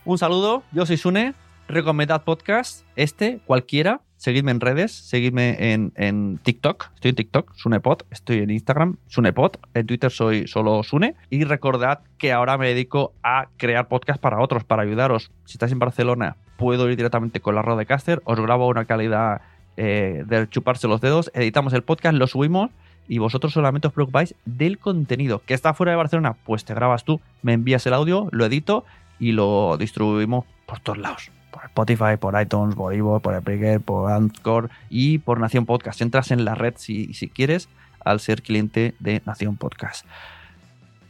Un 0.05 0.19
saludo, 0.19 0.63
yo 0.73 0.87
soy 0.87 0.97
Sune, 0.97 1.35
recomendad 1.69 2.25
podcast, 2.25 2.85
este, 2.97 3.41
cualquiera, 3.47 4.01
seguidme 4.17 4.51
en 4.51 4.61
redes, 4.61 4.93
seguidme 4.93 5.73
en, 5.73 5.93
en 5.97 6.39
TikTok, 6.39 6.91
estoy 6.95 7.11
en 7.11 7.17
TikTok, 7.17 7.55
Sunepod, 7.55 8.03
estoy 8.11 8.39
en 8.39 8.51
Instagram, 8.51 8.97
Sunepod, 9.09 9.53
en 9.75 9.87
Twitter 9.87 10.11
soy 10.11 10.47
solo 10.47 10.83
Sune, 10.83 11.17
y 11.31 11.45
recordad 11.45 12.01
que 12.19 12.33
ahora 12.33 12.59
me 12.59 12.69
dedico 12.69 13.15
a 13.23 13.49
crear 13.57 13.89
podcast 13.89 14.21
para 14.21 14.41
otros, 14.41 14.65
para 14.65 14.83
ayudaros. 14.83 15.31
Si 15.45 15.55
estáis 15.55 15.73
en 15.73 15.79
Barcelona, 15.79 16.37
puedo 16.57 16.89
ir 16.89 16.97
directamente 16.97 17.41
con 17.41 17.55
la 17.55 17.63
Rodecaster, 17.63 18.23
os 18.25 18.39
grabo 18.39 18.69
una 18.69 18.85
calidad 18.85 19.43
eh, 19.77 20.25
de 20.27 20.49
chuparse 20.49 20.89
los 20.89 21.01
dedos, 21.01 21.31
editamos 21.35 21.73
el 21.73 21.83
podcast, 21.83 22.17
lo 22.17 22.27
subimos 22.27 22.71
y 23.09 23.19
vosotros 23.19 23.53
solamente 23.53 23.89
os 23.89 23.95
preocupáis 23.95 24.35
del 24.45 24.79
contenido. 24.79 25.43
Que 25.45 25.55
está 25.55 25.75
fuera 25.75 25.93
de 25.93 25.97
Barcelona, 25.97 26.37
pues 26.45 26.65
te 26.65 26.75
grabas 26.75 27.05
tú, 27.05 27.21
me 27.43 27.55
envías 27.55 27.87
el 27.87 27.95
audio, 27.95 28.29
lo 28.31 28.45
edito 28.45 28.85
y 29.19 29.33
lo 29.33 29.77
distribuimos 29.79 30.45
por 30.67 30.81
todos 30.81 30.99
lados. 30.99 31.31
Por 31.53 31.65
Spotify, 31.67 32.17
por 32.19 32.41
iTunes, 32.41 32.75
por 32.75 32.93
Ivo, 32.93 33.21
por 33.21 33.39
Spreaker, 33.39 33.81
por 33.81 34.11
Anchor 34.11 34.71
y 34.91 35.19
por 35.19 35.39
Nación 35.39 35.67
Podcast. 35.67 36.01
Entras 36.01 36.33
en 36.33 36.45
la 36.45 36.57
red 36.57 36.75
si, 36.77 37.15
si 37.15 37.29
quieres 37.29 37.69
al 38.05 38.19
ser 38.19 38.43
cliente 38.43 38.95
de 38.99 39.23
Nación 39.25 39.57
Podcast. 39.57 40.05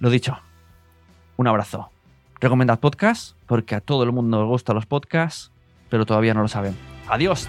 Lo 0.00 0.10
dicho, 0.10 0.36
un 1.36 1.46
abrazo. 1.46 1.90
Recomendad 2.40 2.80
podcast 2.80 3.36
porque 3.46 3.76
a 3.76 3.80
todo 3.80 4.02
el 4.02 4.12
mundo 4.12 4.42
le 4.42 4.48
gustan 4.48 4.74
los 4.74 4.84
podcasts, 4.84 5.52
pero 5.88 6.04
todavía 6.04 6.34
no 6.34 6.42
lo 6.42 6.48
saben. 6.48 6.76
Adiós. 7.08 7.48